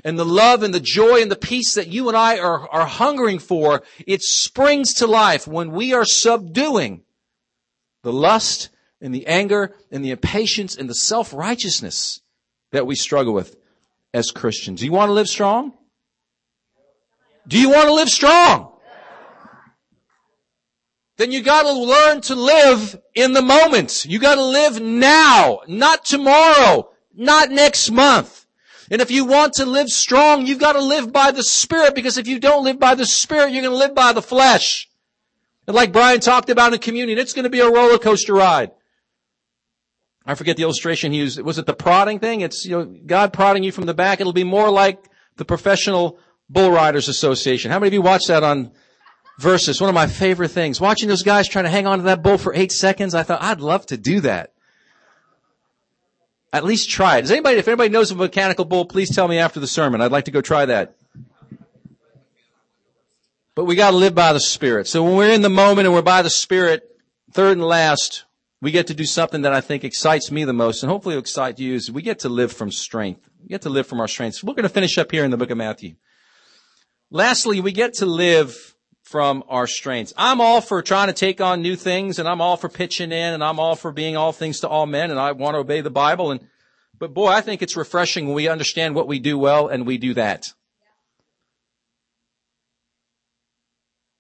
And 0.05 0.19
the 0.19 0.25
love 0.25 0.63
and 0.63 0.73
the 0.73 0.81
joy 0.81 1.23
and 1.23 1.31
the 1.31 1.37
peace 1.37 1.75
that 1.75 1.89
you 1.89 2.09
and 2.09 2.17
I 2.17 2.39
are, 2.39 2.69
are 2.71 2.87
hungering 2.87 3.41
for, 3.41 3.83
it 4.07 4.23
springs 4.23 4.95
to 4.95 5.07
life 5.07 5.47
when 5.47 5.73
we 5.73 5.93
are 5.93 6.05
subduing 6.05 7.03
the 8.03 8.13
lust 8.13 8.71
and 9.01 9.15
the 9.15 9.27
anger 9.27 9.75
and 9.91 10.05
the 10.05 10.11
impatience 10.11 10.77
and 10.77 10.89
the 10.89 10.95
self-righteousness 10.95 12.21
that 12.73 12.87
we 12.87 12.95
struggle 12.95 13.33
with 13.33 13.57
as 14.13 14.31
Christians. 14.31 14.81
Do 14.81 14.87
you 14.87 14.93
want 14.93 15.09
to 15.09 15.13
live 15.13 15.29
strong? 15.29 15.73
Do 17.47 17.59
you 17.59 17.71
want 17.71 17.87
to 17.87 17.95
live 17.95 18.09
strong? 18.09 18.73
Then 21.17 21.33
you 21.33 21.43
gotta 21.43 21.73
learn 21.73 22.21
to 22.23 22.37
live 22.37 22.97
in 23.15 23.33
the 23.33 23.43
moment. 23.43 24.05
You 24.05 24.21
gotta 24.21 24.45
live 24.45 24.81
now, 24.81 25.61
not 25.67 26.05
tomorrow, 26.05 26.91
not 27.13 27.51
next 27.51 27.91
month. 27.91 28.47
And 28.91 29.03
if 29.03 29.11
you 29.11 29.25
want 29.25 29.55
to 29.55 29.67
live 29.67 29.89
strong, 29.89 30.47
you've 30.47 30.61
got 30.61 30.73
to 30.73 30.81
live 30.81 31.13
by 31.13 31.31
the 31.31 31.43
Spirit 31.43 31.95
because 31.95 32.17
if 32.17 32.27
you 32.27 32.39
don't 32.39 32.65
live 32.65 32.79
by 32.79 32.95
the 32.95 33.05
Spirit, 33.05 33.53
you're 33.53 33.63
going 33.63 33.75
to 33.75 33.79
live 33.79 33.95
by 33.95 34.13
the 34.13 34.23
flesh. 34.23 34.89
And 35.67 35.77
like 35.77 35.93
Brian 35.93 36.21
talked 36.21 36.49
about 36.49 36.73
in 36.73 36.79
communion, 36.79 37.19
it's 37.19 37.35
going 37.35 37.45
to 37.45 37.51
be 37.51 37.61
a 37.61 37.71
roller 37.71 37.99
coaster 37.99 38.33
ride. 38.33 38.71
I 40.29 40.35
forget 40.35 40.59
the 40.59 40.63
illustration 40.63 41.11
he 41.11 41.21
used. 41.21 41.41
Was 41.41 41.59
it 41.59 41.65
the 41.65 41.73
prodding 41.73 42.19
thing? 42.19 42.43
It's, 42.43 42.67
you 42.67 42.73
know, 42.73 42.85
God 42.85 43.33
prodding 43.33 43.65
you 43.65 43.73
from 43.73 43.87
the 43.87 43.95
back. 43.95 44.21
It'll 44.21 44.35
be 44.35 44.45
more 44.45 44.71
like 44.71 45.03
the 45.37 45.45
Professional 45.47 46.19
Bull 46.51 46.71
Riders 46.71 47.09
Association. 47.09 47.71
How 47.71 47.79
many 47.79 47.89
of 47.89 47.95
you 47.95 48.03
watch 48.03 48.27
that 48.27 48.45
on 48.45 48.73
Versus? 49.39 49.81
One 49.81 49.89
of 49.89 49.95
my 49.95 50.07
favorite 50.07 50.51
things. 50.51 50.83
Watching 50.83 51.09
those 51.09 51.23
guys 51.23 51.49
trying 51.49 51.65
to 51.65 51.71
hang 51.71 51.87
on 51.87 52.01
to 52.01 52.05
that 52.05 52.23
bull 52.23 52.37
for 52.37 52.55
eight 52.55 52.73
seconds, 52.73 53.15
I 53.15 53.23
thought, 53.23 53.41
I'd 53.41 53.63
love 53.63 53.87
to 53.87 53.97
do 53.97 54.21
that. 54.21 54.53
At 56.53 56.63
least 56.63 56.91
try 56.91 57.17
it. 57.17 57.23
Does 57.23 57.31
anybody, 57.31 57.57
if 57.57 57.67
anybody 57.67 57.89
knows 57.89 58.11
of 58.11 58.21
a 58.21 58.25
mechanical 58.25 58.67
bull, 58.67 58.85
please 58.85 59.15
tell 59.15 59.29
me 59.29 59.39
after 59.39 59.61
the 59.61 59.67
sermon. 59.67 60.03
I'd 60.03 60.13
like 60.13 60.27
to 60.27 60.31
go 60.31 60.43
try 60.43 60.67
that. 60.67 60.95
But 63.55 63.65
we 63.65 63.77
gotta 63.77 63.97
live 63.97 64.15
by 64.15 64.35
the 64.35 64.41
Spirit. 64.41 64.89
So 64.89 65.03
when 65.03 65.17
we're 65.17 65.31
in 65.31 65.41
the 65.41 65.49
moment 65.49 65.87
and 65.87 65.95
we're 65.95 66.03
by 66.03 66.21
the 66.21 66.31
Spirit, 66.31 66.83
third 67.33 67.57
and 67.57 67.67
last, 67.67 68.25
we 68.61 68.71
get 68.71 68.89
to 68.89 68.95
do 68.95 69.05
something 69.05 69.43
that 69.43 69.53
I 69.53 69.61
think 69.61 69.85
excites 69.85 70.33
me 70.33 70.45
the 70.45 70.53
most 70.53 70.83
and 70.83 70.91
hopefully 70.91 71.17
excite 71.17 71.59
you 71.59 71.75
is 71.75 71.91
we 71.91 72.03
get 72.03 72.21
to 72.21 72.29
live 72.29 72.53
from 72.53 72.73
strength. 72.73 73.29
We 73.41 73.49
get 73.49 73.63
to 73.63 73.69
live 73.69 73.87
from 73.87 74.01
our 74.01 74.09
strengths. 74.09 74.43
We're 74.43 74.55
going 74.55 74.65
to 74.65 74.69
finish 74.69 74.99
up 74.99 75.13
here 75.13 75.25
in 75.25 75.31
the 75.31 75.37
book 75.37 75.51
of 75.51 75.59
Matthew. 75.59 75.95
Lastly, 77.11 77.61
we 77.61 77.73
get 77.73 77.95
to 77.95 78.07
live 78.07 78.75
from 79.03 79.45
our 79.49 79.67
strengths. 79.67 80.13
I'm 80.17 80.41
all 80.41 80.61
for 80.61 80.83
trying 80.83 81.07
to 81.07 81.15
take 81.15 81.41
on 81.41 81.63
new 81.63 81.77
things 81.77 82.19
and 82.19 82.29
I'm 82.29 82.41
all 82.41 82.57
for 82.57 82.69
pitching 82.69 83.13
in 83.13 83.35
and 83.35 83.43
I'm 83.43 83.61
all 83.61 83.77
for 83.77 83.93
being 83.93 84.17
all 84.17 84.33
things 84.33 84.61
to 84.61 84.69
all 84.69 84.87
men 84.87 85.11
and 85.11 85.19
I 85.19 85.33
want 85.33 85.55
to 85.55 85.61
obey 85.61 85.81
the 85.81 85.91
Bible 85.91 86.31
and, 86.31 86.47
but 86.99 87.15
boy, 87.15 87.29
I 87.29 87.41
think 87.41 87.63
it's 87.63 87.77
refreshing 87.77 88.27
when 88.27 88.35
we 88.35 88.49
understand 88.49 88.95
what 88.95 89.07
we 89.07 89.21
do 89.21 89.39
well 89.39 89.69
and 89.69 89.87
we 89.87 89.99
do 89.99 90.15
that. 90.15 90.53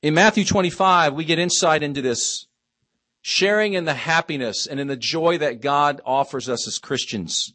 In 0.01 0.14
Matthew 0.14 0.44
25, 0.44 1.12
we 1.14 1.24
get 1.24 1.40
insight 1.40 1.83
into 1.83 2.01
this 2.01 2.47
sharing 3.29 3.75
in 3.75 3.85
the 3.85 3.93
happiness 3.93 4.67
and 4.67 4.81
in 4.81 4.87
the 4.87 4.97
joy 4.97 5.37
that 5.37 5.61
God 5.61 6.01
offers 6.07 6.49
us 6.49 6.67
as 6.67 6.79
Christians. 6.79 7.53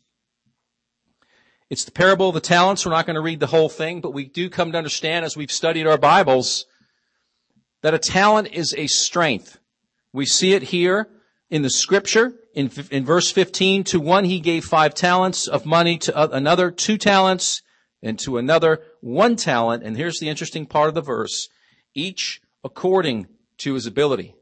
It's 1.68 1.84
the 1.84 1.92
parable 1.92 2.28
of 2.28 2.36
the 2.36 2.42
talents. 2.42 2.86
We're 2.86 2.92
not 2.92 3.08
going 3.08 3.16
to 3.16 3.22
read 3.22 3.40
the 3.40 3.48
whole 3.48 3.70
thing, 3.70 4.00
but 4.00 4.14
we 4.14 4.26
do 4.26 4.52
come 4.52 4.72
to 4.72 4.78
understand 4.78 5.26
as 5.26 5.36
we've 5.36 5.52
studied 5.52 5.88
our 5.88 5.98
Bibles 5.98 6.68
that 7.82 7.96
a 7.96 7.98
talent 7.98 8.50
is 8.54 8.76
a 8.78 8.86
strength. 8.86 9.58
We 10.14 10.28
see 10.28 10.54
it 10.54 10.62
here 10.62 11.10
in 11.50 11.64
the 11.64 11.72
scripture 11.72 12.36
in, 12.54 12.70
in 12.92 13.04
verse 13.04 13.32
15 13.32 13.84
to 13.86 14.00
one 14.00 14.26
he 14.26 14.42
gave 14.42 14.66
five 14.66 14.94
talents 14.94 15.48
of 15.48 15.66
money 15.66 15.98
to 15.98 16.36
another 16.36 16.70
two 16.70 17.00
talents 17.00 17.64
and 18.04 18.20
to 18.20 18.38
another 18.38 18.84
one 19.02 19.36
talent. 19.36 19.82
And 19.82 19.98
here's 19.98 20.20
the 20.20 20.30
interesting 20.30 20.68
part 20.68 20.90
of 20.90 20.94
the 20.94 21.02
verse. 21.02 21.50
Each 21.96 22.42
according 22.64 23.26
to 23.58 23.74
his 23.74 23.88
ability. 23.88 24.36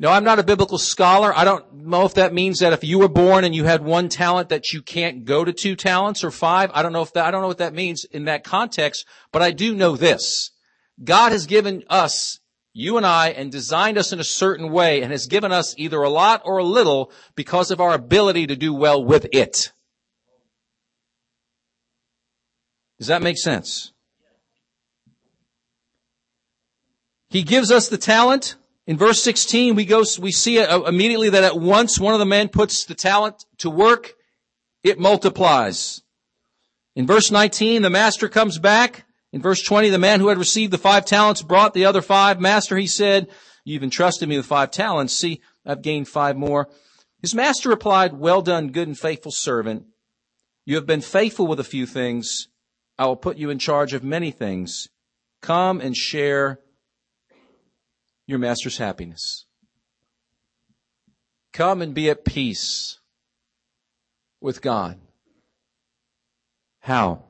No, 0.00 0.10
I'm 0.10 0.22
not 0.22 0.38
a 0.38 0.44
biblical 0.44 0.78
scholar. 0.78 1.36
I 1.36 1.44
don't 1.44 1.86
know 1.86 2.04
if 2.04 2.14
that 2.14 2.32
means 2.32 2.60
that 2.60 2.72
if 2.72 2.84
you 2.84 3.00
were 3.00 3.08
born 3.08 3.44
and 3.44 3.54
you 3.54 3.64
had 3.64 3.84
one 3.84 4.08
talent 4.08 4.50
that 4.50 4.72
you 4.72 4.80
can't 4.80 5.24
go 5.24 5.44
to 5.44 5.52
two 5.52 5.74
talents 5.74 6.22
or 6.22 6.30
five. 6.30 6.70
I 6.72 6.82
don't 6.82 6.92
know 6.92 7.02
if 7.02 7.12
that, 7.14 7.26
I 7.26 7.30
don't 7.32 7.42
know 7.42 7.48
what 7.48 7.58
that 7.58 7.74
means 7.74 8.04
in 8.04 8.26
that 8.26 8.44
context, 8.44 9.04
but 9.32 9.42
I 9.42 9.50
do 9.50 9.74
know 9.74 9.96
this. 9.96 10.52
God 11.02 11.32
has 11.32 11.46
given 11.46 11.82
us, 11.88 12.38
you 12.72 12.96
and 12.96 13.04
I, 13.04 13.30
and 13.30 13.50
designed 13.50 13.98
us 13.98 14.12
in 14.12 14.20
a 14.20 14.24
certain 14.24 14.70
way 14.70 15.02
and 15.02 15.10
has 15.10 15.26
given 15.26 15.50
us 15.50 15.74
either 15.76 16.00
a 16.00 16.10
lot 16.10 16.42
or 16.44 16.58
a 16.58 16.64
little 16.64 17.10
because 17.34 17.72
of 17.72 17.80
our 17.80 17.94
ability 17.94 18.46
to 18.46 18.56
do 18.56 18.72
well 18.72 19.04
with 19.04 19.26
it. 19.32 19.72
Does 22.98 23.08
that 23.08 23.22
make 23.22 23.38
sense? 23.38 23.92
He 27.30 27.42
gives 27.42 27.72
us 27.72 27.88
the 27.88 27.98
talent. 27.98 28.56
In 28.88 28.96
verse 28.96 29.22
16, 29.22 29.74
we 29.74 29.84
go, 29.84 30.02
we 30.18 30.32
see 30.32 30.58
immediately 30.58 31.28
that 31.28 31.44
at 31.44 31.60
once 31.60 32.00
one 32.00 32.14
of 32.14 32.20
the 32.20 32.26
men 32.26 32.48
puts 32.48 32.86
the 32.86 32.94
talent 32.94 33.44
to 33.58 33.68
work, 33.68 34.14
it 34.82 34.98
multiplies. 34.98 36.00
In 36.96 37.06
verse 37.06 37.30
19, 37.30 37.82
the 37.82 37.90
master 37.90 38.30
comes 38.30 38.58
back 38.58 39.04
in 39.30 39.42
verse 39.42 39.62
20, 39.62 39.90
the 39.90 39.98
man 39.98 40.20
who 40.20 40.28
had 40.28 40.38
received 40.38 40.72
the 40.72 40.78
five 40.78 41.04
talents 41.04 41.42
brought 41.42 41.74
the 41.74 41.84
other 41.84 42.00
five. 42.00 42.40
Master, 42.40 42.78
he 42.78 42.86
said, 42.86 43.28
you've 43.62 43.82
entrusted 43.82 44.26
me 44.26 44.38
with 44.38 44.46
five 44.46 44.70
talents. 44.70 45.12
See, 45.12 45.42
I've 45.66 45.82
gained 45.82 46.08
five 46.08 46.36
more. 46.36 46.70
His 47.20 47.34
master 47.34 47.68
replied, 47.68 48.14
well 48.14 48.40
done, 48.40 48.68
good 48.68 48.88
and 48.88 48.98
faithful 48.98 49.32
servant. 49.32 49.84
You 50.64 50.76
have 50.76 50.86
been 50.86 51.02
faithful 51.02 51.46
with 51.46 51.60
a 51.60 51.64
few 51.64 51.84
things. 51.84 52.48
I 52.98 53.04
will 53.04 53.16
put 53.16 53.36
you 53.36 53.50
in 53.50 53.58
charge 53.58 53.92
of 53.92 54.02
many 54.02 54.30
things. 54.30 54.88
Come 55.42 55.82
and 55.82 55.94
share 55.94 56.60
your 58.28 58.38
master's 58.38 58.76
happiness. 58.76 59.46
Come 61.52 61.82
and 61.82 61.94
be 61.94 62.10
at 62.10 62.24
peace 62.24 63.00
with 64.40 64.60
God. 64.62 65.00
How? 66.80 67.24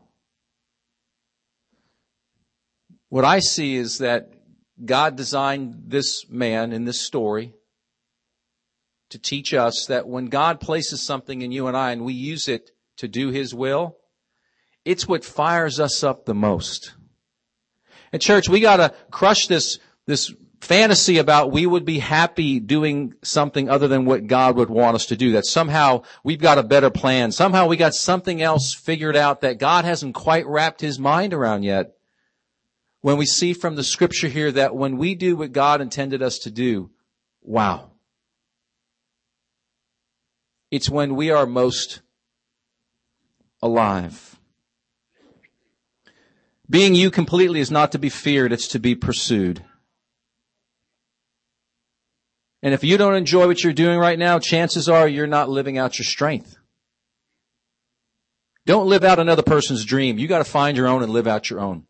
What 3.08 3.24
I 3.24 3.38
see 3.38 3.76
is 3.76 3.98
that 3.98 4.32
God 4.84 5.16
designed 5.16 5.84
this 5.86 6.28
man 6.28 6.72
in 6.72 6.84
this 6.84 7.00
story 7.00 7.54
to 9.10 9.18
teach 9.18 9.54
us 9.54 9.86
that 9.86 10.06
when 10.06 10.26
God 10.26 10.60
places 10.60 11.00
something 11.00 11.42
in 11.42 11.52
you 11.52 11.68
and 11.68 11.76
I 11.76 11.92
and 11.92 12.04
we 12.04 12.12
use 12.12 12.48
it 12.48 12.72
to 12.98 13.08
do 13.08 13.30
His 13.30 13.54
will, 13.54 13.96
it's 14.84 15.06
what 15.06 15.24
fires 15.24 15.78
us 15.78 16.02
up 16.02 16.26
the 16.26 16.34
most. 16.34 16.92
And 18.12 18.20
church, 18.20 18.48
we 18.48 18.60
gotta 18.60 18.92
crush 19.10 19.46
this, 19.46 19.78
this 20.06 20.34
fantasy 20.60 21.18
about 21.18 21.52
we 21.52 21.66
would 21.66 21.84
be 21.84 21.98
happy 21.98 22.60
doing 22.60 23.14
something 23.22 23.68
other 23.68 23.88
than 23.88 24.04
what 24.04 24.26
God 24.26 24.56
would 24.56 24.70
want 24.70 24.96
us 24.96 25.06
to 25.06 25.16
do. 25.16 25.32
That 25.32 25.46
somehow 25.46 26.02
we've 26.24 26.40
got 26.40 26.58
a 26.58 26.62
better 26.62 26.90
plan. 26.90 27.32
Somehow 27.32 27.66
we 27.66 27.76
got 27.76 27.94
something 27.94 28.42
else 28.42 28.74
figured 28.74 29.16
out 29.16 29.40
that 29.42 29.58
God 29.58 29.84
hasn't 29.84 30.14
quite 30.14 30.46
wrapped 30.46 30.80
His 30.80 30.98
mind 30.98 31.32
around 31.32 31.62
yet 31.62 31.94
when 33.00 33.16
we 33.16 33.26
see 33.26 33.52
from 33.52 33.76
the 33.76 33.84
scripture 33.84 34.28
here 34.28 34.50
that 34.52 34.74
when 34.74 34.96
we 34.96 35.14
do 35.14 35.36
what 35.36 35.52
God 35.52 35.80
intended 35.80 36.22
us 36.22 36.38
to 36.40 36.50
do, 36.50 36.90
wow. 37.42 37.92
It's 40.70 40.90
when 40.90 41.14
we 41.16 41.30
are 41.30 41.46
most 41.46 42.02
alive. 43.62 44.38
Being 46.68 46.94
you 46.94 47.10
completely 47.10 47.60
is 47.60 47.70
not 47.70 47.92
to 47.92 47.98
be 47.98 48.10
feared, 48.10 48.52
it's 48.52 48.68
to 48.68 48.78
be 48.78 48.94
pursued. 48.94 49.64
And 52.62 52.74
if 52.74 52.82
you 52.82 52.96
don't 52.96 53.14
enjoy 53.14 53.46
what 53.46 53.62
you're 53.62 53.72
doing 53.72 53.98
right 53.98 54.18
now, 54.18 54.38
chances 54.38 54.88
are 54.88 55.06
you're 55.06 55.26
not 55.26 55.48
living 55.48 55.78
out 55.78 55.98
your 55.98 56.04
strength. 56.04 56.56
Don't 58.66 58.88
live 58.88 59.04
out 59.04 59.18
another 59.18 59.42
person's 59.42 59.84
dream. 59.84 60.18
You 60.18 60.28
gotta 60.28 60.44
find 60.44 60.76
your 60.76 60.88
own 60.88 61.02
and 61.02 61.12
live 61.12 61.26
out 61.26 61.48
your 61.48 61.60
own. 61.60 61.86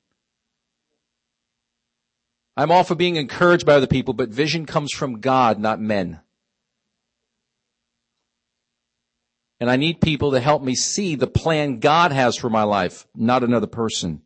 I'm 2.56 2.70
all 2.70 2.84
for 2.84 2.94
being 2.94 3.16
encouraged 3.16 3.64
by 3.64 3.74
other 3.74 3.86
people, 3.86 4.14
but 4.14 4.28
vision 4.30 4.66
comes 4.66 4.92
from 4.92 5.20
God, 5.20 5.58
not 5.58 5.80
men. 5.80 6.20
And 9.60 9.70
I 9.70 9.76
need 9.76 10.00
people 10.00 10.32
to 10.32 10.40
help 10.40 10.62
me 10.62 10.74
see 10.74 11.14
the 11.14 11.26
plan 11.26 11.80
God 11.80 12.12
has 12.12 12.36
for 12.36 12.50
my 12.50 12.62
life, 12.62 13.06
not 13.14 13.42
another 13.42 13.66
person. 13.66 14.22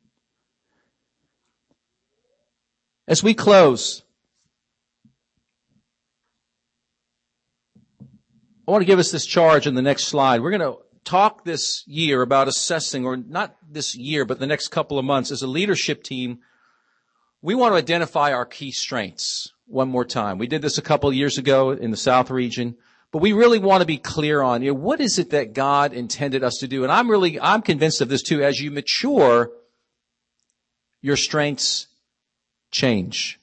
As 3.09 3.23
we 3.23 3.35
close, 3.35 4.03
I 8.67 8.71
want 8.71 8.83
to 8.83 8.87
give 8.87 8.99
us 8.99 9.11
this 9.11 9.27
charge 9.27 9.67
in 9.67 9.75
the 9.75 9.83
next 9.83 10.05
slide. 10.05 10.41
We're 10.41 10.57
going 10.57 10.73
to 10.73 10.79
talk 11.05 11.45
this 11.45 11.87
year 11.87 12.23
about 12.23 12.49
assessing, 12.49 13.05
or 13.05 13.17
not 13.17 13.57
this 13.69 13.97
year, 13.97 14.25
but 14.25 14.39
the 14.39 14.47
next 14.47 14.69
couple 14.69 14.99
of 14.99 15.05
months 15.05 15.31
as 15.31 15.43
a 15.43 15.47
leadership 15.49 16.03
team 16.03 16.41
we 17.43 17.57
want 17.57 17.73
to 17.73 17.77
identify 17.77 18.33
our 18.33 18.47
key 18.47 18.71
strengths 18.71 19.53
one 19.67 19.89
more 19.89 20.05
time. 20.05 20.39
We 20.39 20.47
did 20.47 20.63
this 20.63 20.79
a 20.79 20.83
couple 20.83 21.09
of 21.09 21.17
years 21.17 21.39
ago 21.39 21.73
in 21.73 21.91
the 21.91 21.97
South 21.97 22.31
region, 22.31 22.77
but 23.11 23.21
we 23.21 23.33
really 23.33 23.59
want 23.59 23.81
to 23.81 23.87
be 23.87 23.99
clear 23.99 24.41
on, 24.43 24.63
you 24.63 24.71
know, 24.71 24.79
what 24.79 25.01
is 25.01 25.19
it 25.19 25.31
that 25.31 25.53
God 25.53 25.93
intended 25.93 26.45
us 26.45 26.59
to 26.61 26.69
do? 26.69 26.85
And 26.85 26.93
I'm 26.93 27.11
really, 27.11 27.41
I'm 27.41 27.61
convinced 27.61 28.01
of 28.01 28.09
this 28.09 28.23
too. 28.23 28.43
As 28.43 28.61
you 28.61 28.71
mature, 28.71 29.51
your 31.01 31.17
strengths 31.17 31.89
change. 32.71 33.41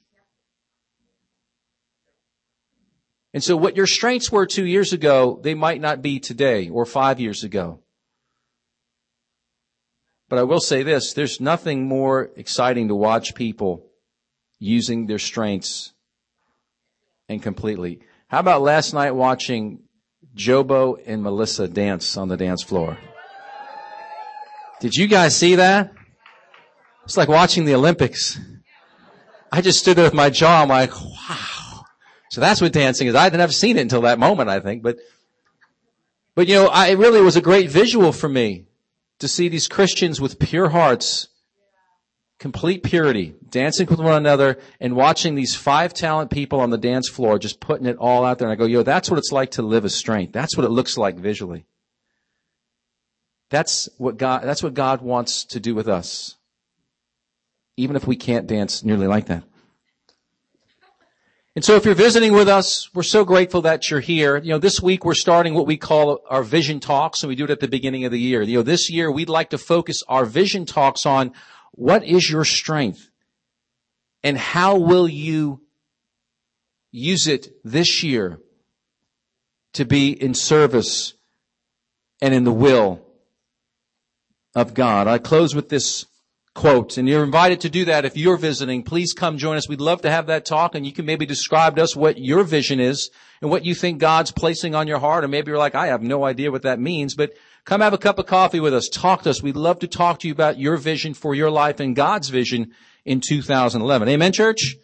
And 3.34 3.44
so 3.44 3.56
what 3.56 3.78
your 3.78 3.88
strengths 3.88 4.32
were 4.32 4.46
two 4.46 4.66
years 4.66 4.92
ago, 4.92 5.40
they 5.44 5.54
might 5.54 5.82
not 5.82 6.02
be 6.02 6.20
today 6.20 6.70
or 6.70 6.86
five 6.86 7.20
years 7.20 7.44
ago. 7.44 7.82
But 10.30 10.40
I 10.40 10.44
will 10.44 10.60
say 10.60 10.84
this, 10.84 11.14
there's 11.14 11.40
nothing 11.40 11.88
more 11.88 12.30
exciting 12.36 12.88
to 12.88 12.96
watch 12.96 13.36
people 13.36 13.88
using 14.60 15.08
their 15.08 15.20
strengths 15.20 15.94
and 17.28 17.42
completely. 17.42 18.00
How 18.28 18.40
about 18.40 18.62
last 18.62 18.94
night 18.94 19.12
watching 19.12 19.84
Jobo 20.36 20.98
and 21.06 21.24
Melissa 21.24 21.68
dance 21.68 22.18
on 22.18 22.28
the 22.28 22.38
dance 22.38 22.64
floor? 22.64 22.98
Did 24.80 24.96
you 24.96 25.08
guys 25.08 25.36
see 25.36 25.56
that? 25.56 25.94
It's 27.06 27.18
like 27.18 27.28
watching 27.28 27.66
the 27.66 27.74
Olympics. 27.74 28.40
I 29.52 29.62
just 29.62 29.80
stood 29.80 29.98
there 29.98 30.06
with 30.06 30.14
my 30.14 30.30
jaw. 30.30 30.62
I'm 30.62 30.70
like, 30.70 30.94
wow. 30.94 31.59
So 32.30 32.42
that's 32.42 32.62
what 32.62 32.74
dancing 32.74 33.08
is. 33.08 33.16
I 33.16 33.24
had 33.24 33.34
never 33.34 33.52
seen 33.52 33.78
it 33.78 33.82
until 33.82 34.02
that 34.02 34.20
moment, 34.20 34.50
I 34.50 34.60
think, 34.60 34.84
but, 34.84 34.98
but 36.36 36.48
you 36.48 36.56
know, 36.56 36.68
I, 36.68 36.88
it 36.88 36.98
really 36.98 37.22
was 37.22 37.36
a 37.36 37.42
great 37.42 37.70
visual 37.70 38.12
for 38.12 38.30
me 38.30 38.66
to 39.20 39.28
see 39.28 39.50
these 39.50 39.68
Christians 39.68 40.22
with 40.22 40.40
pure 40.40 40.70
hearts 40.70 41.28
complete 42.40 42.84
purity, 42.84 43.36
dancing 43.50 43.86
with 43.88 44.00
one 44.00 44.14
another 44.14 44.58
and 44.80 44.96
watching 44.96 45.36
these 45.36 45.56
five 45.56 45.94
talent 45.94 46.32
people 46.32 46.62
on 46.62 46.70
the 46.70 46.78
dance 46.78 47.10
floor 47.10 47.38
just 47.38 47.60
putting 47.60 47.86
it 47.86 47.98
all 47.98 48.26
out 48.26 48.40
there. 48.40 48.48
And 48.48 48.54
I 48.54 48.56
go, 48.56 48.66
yo, 48.66 48.82
that's 48.82 49.10
what 49.10 49.20
it's 49.20 49.32
like 49.32 49.52
to 49.52 49.62
live 49.62 49.86
a 49.86 49.90
strength. 49.90 50.34
That's 50.34 50.58
what 50.58 50.66
it 50.66 50.70
looks 50.70 50.98
like 50.98 51.18
visually. 51.18 51.66
That's 53.50 53.90
what 53.98 54.18
God, 54.18 54.44
that's 54.44 54.64
what 54.64 54.74
God 54.74 55.02
wants 55.02 55.44
to 55.46 55.60
do 55.60 55.76
with 55.76 55.88
us. 55.88 56.38
Even 57.76 57.96
if 57.96 58.08
we 58.08 58.16
can't 58.16 58.48
dance 58.48 58.84
nearly 58.84 59.08
like 59.08 59.26
that. 59.28 59.44
And 61.56 61.66
so 61.66 61.76
if 61.76 61.84
you're 61.84 61.96
visiting 61.96 62.32
with 62.32 62.48
us, 62.48 62.94
we're 62.94 63.04
so 63.04 63.26
grateful 63.26 63.62
that 63.64 63.90
you're 63.90 64.00
here. 64.00 64.38
You 64.38 64.50
know, 64.50 64.60
this 64.60 64.82
week 64.82 65.04
we're 65.04 65.16
starting 65.16 65.56
what 65.56 65.66
we 65.66 65.78
call 65.78 66.20
our 66.30 66.44
vision 66.44 66.80
talks 66.80 67.24
and 67.24 67.28
we 67.28 67.36
do 67.36 67.44
it 67.44 67.50
at 67.50 67.60
the 67.60 67.68
beginning 67.68 68.06
of 68.06 68.12
the 68.12 68.20
year. 68.20 68.42
You 68.44 68.58
know, 68.58 68.64
this 68.64 68.90
year 68.90 69.12
we'd 69.12 69.30
like 69.30 69.50
to 69.50 69.58
focus 69.58 70.04
our 70.08 70.26
vision 70.26 70.66
talks 70.66 71.06
on 71.06 71.34
what 71.72 72.04
is 72.04 72.30
your 72.30 72.46
strength 72.46 73.10
and 74.24 74.38
how 74.38 74.78
will 74.78 75.08
you 75.08 75.62
use 76.92 77.28
it 77.28 77.52
this 77.64 78.04
year 78.04 78.40
to 79.74 79.86
be 79.86 80.12
in 80.12 80.34
service 80.34 81.14
and 82.22 82.34
in 82.34 82.44
the 82.44 82.52
will 82.52 83.02
of 84.56 84.74
God. 84.74 85.08
I 85.08 85.18
close 85.18 85.56
with 85.56 85.70
this 85.70 86.06
quote, 86.60 86.98
and 86.98 87.08
you're 87.08 87.24
invited 87.24 87.62
to 87.62 87.70
do 87.70 87.86
that 87.86 88.04
if 88.04 88.18
you're 88.18 88.36
visiting. 88.36 88.84
Please 88.84 89.14
come 89.14 89.38
join 89.38 89.56
us. 89.56 89.70
We'd 89.70 89.80
love 89.80 90.02
to 90.02 90.12
have 90.12 90.28
that 90.28 90.44
talk, 90.44 90.76
and 90.76 90.86
you 90.86 90.92
can 90.92 91.06
maybe 91.06 91.26
describe 91.26 91.78
to 91.78 91.84
us 91.84 91.96
what 91.96 92.18
your 92.18 92.44
vision 92.44 92.82
is 92.82 93.12
and 93.42 93.50
what 93.50 93.64
you 93.64 93.74
think 93.74 94.00
God's 94.00 94.32
placing 94.32 94.76
on 94.76 94.86
your 94.86 95.00
heart. 95.00 95.24
And 95.24 95.32
maybe 95.32 95.52
you're 95.52 95.58
like, 95.58 95.74
I 95.74 95.88
have 95.88 96.02
no 96.02 96.26
idea 96.26 96.52
what 96.52 96.64
that 96.64 96.78
means, 96.78 97.16
but 97.16 97.32
come 97.64 97.80
have 97.80 97.94
a 97.94 97.98
cup 97.98 98.20
of 98.20 98.26
coffee 98.26 98.60
with 98.60 98.74
us. 98.74 98.90
Talk 98.90 99.22
to 99.22 99.30
us. 99.30 99.42
We'd 99.42 99.56
love 99.56 99.80
to 99.80 99.88
talk 99.88 100.20
to 100.20 100.28
you 100.28 100.34
about 100.34 100.60
your 100.60 100.76
vision 100.76 101.14
for 101.14 101.34
your 101.34 101.50
life 101.50 101.80
and 101.80 101.96
God's 101.96 102.28
vision 102.28 102.74
in 103.06 103.22
2011. 103.22 104.10
Amen, 104.10 104.34
church? 104.34 104.76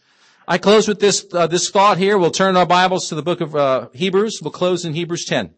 I 0.47 0.57
close 0.57 0.87
with 0.87 1.01
this, 1.01 1.25
uh, 1.33 1.47
this 1.47 1.69
thought 1.69 1.97
here. 1.97 2.17
We'll 2.17 2.31
turn 2.31 2.55
our 2.55 2.65
Bibles 2.65 3.09
to 3.09 3.15
the 3.15 3.21
book 3.21 3.41
of 3.41 3.53
uh, 3.53 3.89
Hebrews. 3.93 4.39
We'll 4.41 4.51
close 4.51 4.85
in 4.85 4.93
Hebrews 4.93 5.25
10. 5.25 5.53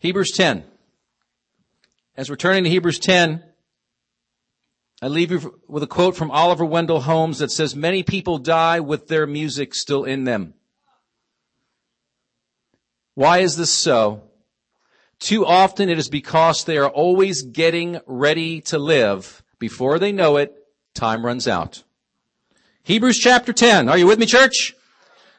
Hebrews 0.00 0.30
10. 0.36 0.64
As 2.16 2.30
we're 2.30 2.36
turning 2.36 2.64
to 2.64 2.70
Hebrews 2.70 3.00
10, 3.00 3.42
I 5.02 5.08
leave 5.08 5.32
you 5.32 5.60
with 5.66 5.82
a 5.82 5.88
quote 5.88 6.16
from 6.16 6.30
Oliver 6.30 6.64
Wendell 6.64 7.00
Holmes 7.00 7.38
that 7.38 7.50
says, 7.50 7.74
many 7.74 8.04
people 8.04 8.38
die 8.38 8.78
with 8.78 9.08
their 9.08 9.26
music 9.26 9.74
still 9.74 10.04
in 10.04 10.24
them. 10.24 10.54
Why 13.14 13.38
is 13.38 13.56
this 13.56 13.72
so? 13.72 14.22
Too 15.18 15.44
often 15.44 15.88
it 15.88 15.98
is 15.98 16.08
because 16.08 16.64
they 16.64 16.78
are 16.78 16.88
always 16.88 17.42
getting 17.42 18.00
ready 18.06 18.60
to 18.62 18.78
live. 18.78 19.42
Before 19.58 19.98
they 19.98 20.12
know 20.12 20.36
it, 20.36 20.54
time 20.94 21.26
runs 21.26 21.48
out. 21.48 21.82
Hebrews 22.84 23.18
chapter 23.18 23.52
10. 23.52 23.88
Are 23.88 23.98
you 23.98 24.06
with 24.06 24.20
me, 24.20 24.26
church? 24.26 24.74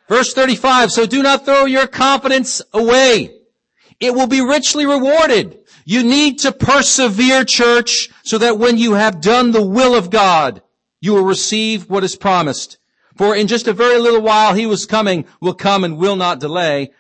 Verse 0.10 0.34
35. 0.34 0.92
So 0.92 1.06
do 1.06 1.24
not 1.24 1.46
throw 1.46 1.64
your 1.64 1.88
confidence 1.88 2.62
away. 2.74 3.39
It 4.00 4.14
will 4.14 4.28
be 4.28 4.42
richly 4.42 4.86
rewarded. 4.86 5.60
You 5.86 6.04
need 6.04 6.40
to 6.40 6.52
persevere, 6.52 7.44
church, 7.44 8.10
so 8.24 8.38
that 8.38 8.58
when 8.58 8.78
you 8.78 8.94
have 8.94 9.22
done 9.22 9.52
the 9.52 9.66
will 9.66 9.96
of 9.96 10.10
God, 10.10 10.62
you 11.02 11.14
will 11.14 11.26
receive 11.26 11.90
what 11.90 12.04
is 12.04 12.16
promised. 12.16 12.78
For 13.18 13.36
in 13.36 13.48
just 13.48 13.68
a 13.68 13.74
very 13.74 14.00
little 14.00 14.22
while 14.22 14.54
he 14.54 14.66
was 14.66 14.86
coming, 14.86 15.26
will 15.42 15.54
come 15.54 15.84
and 15.84 15.98
will 15.98 16.16
not 16.16 16.40
delay. 16.40 16.92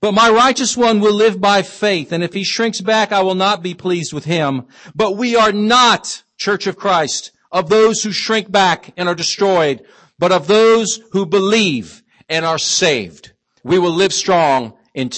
But 0.00 0.12
my 0.12 0.28
righteous 0.28 0.76
one 0.76 1.00
will 1.00 1.14
live 1.14 1.40
by 1.40 1.62
faith, 1.62 2.12
and 2.12 2.22
if 2.22 2.34
he 2.34 2.44
shrinks 2.44 2.80
back, 2.80 3.10
I 3.10 3.22
will 3.22 3.34
not 3.34 3.62
be 3.62 3.74
pleased 3.74 4.12
with 4.12 4.26
him. 4.26 4.66
But 4.94 5.16
we 5.16 5.34
are 5.34 5.52
not, 5.52 6.22
Church 6.36 6.66
of 6.66 6.76
Christ, 6.76 7.32
of 7.50 7.70
those 7.70 8.02
who 8.02 8.12
shrink 8.12 8.50
back 8.50 8.92
and 8.96 9.08
are 9.08 9.14
destroyed, 9.14 9.84
but 10.18 10.30
of 10.30 10.46
those 10.46 11.00
who 11.12 11.24
believe 11.24 12.02
and 12.28 12.44
are 12.44 12.58
saved. 12.58 13.32
We 13.62 13.78
will 13.78 13.92
live 13.92 14.12
strong 14.12 14.74
in 14.92 15.08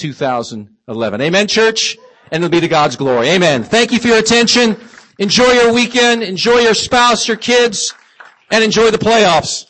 2011. 0.87 1.19
Amen, 1.19 1.47
church? 1.47 1.97
And 2.31 2.41
it'll 2.41 2.49
be 2.49 2.61
to 2.61 2.67
God's 2.69 2.95
glory. 2.95 3.27
Amen. 3.27 3.61
Thank 3.61 3.91
you 3.91 3.99
for 3.99 4.07
your 4.07 4.19
attention. 4.19 4.77
Enjoy 5.17 5.51
your 5.51 5.73
weekend. 5.73 6.23
Enjoy 6.23 6.59
your 6.59 6.73
spouse, 6.73 7.27
your 7.27 7.35
kids, 7.35 7.93
and 8.51 8.63
enjoy 8.63 8.89
the 8.91 8.97
playoffs. 8.97 9.66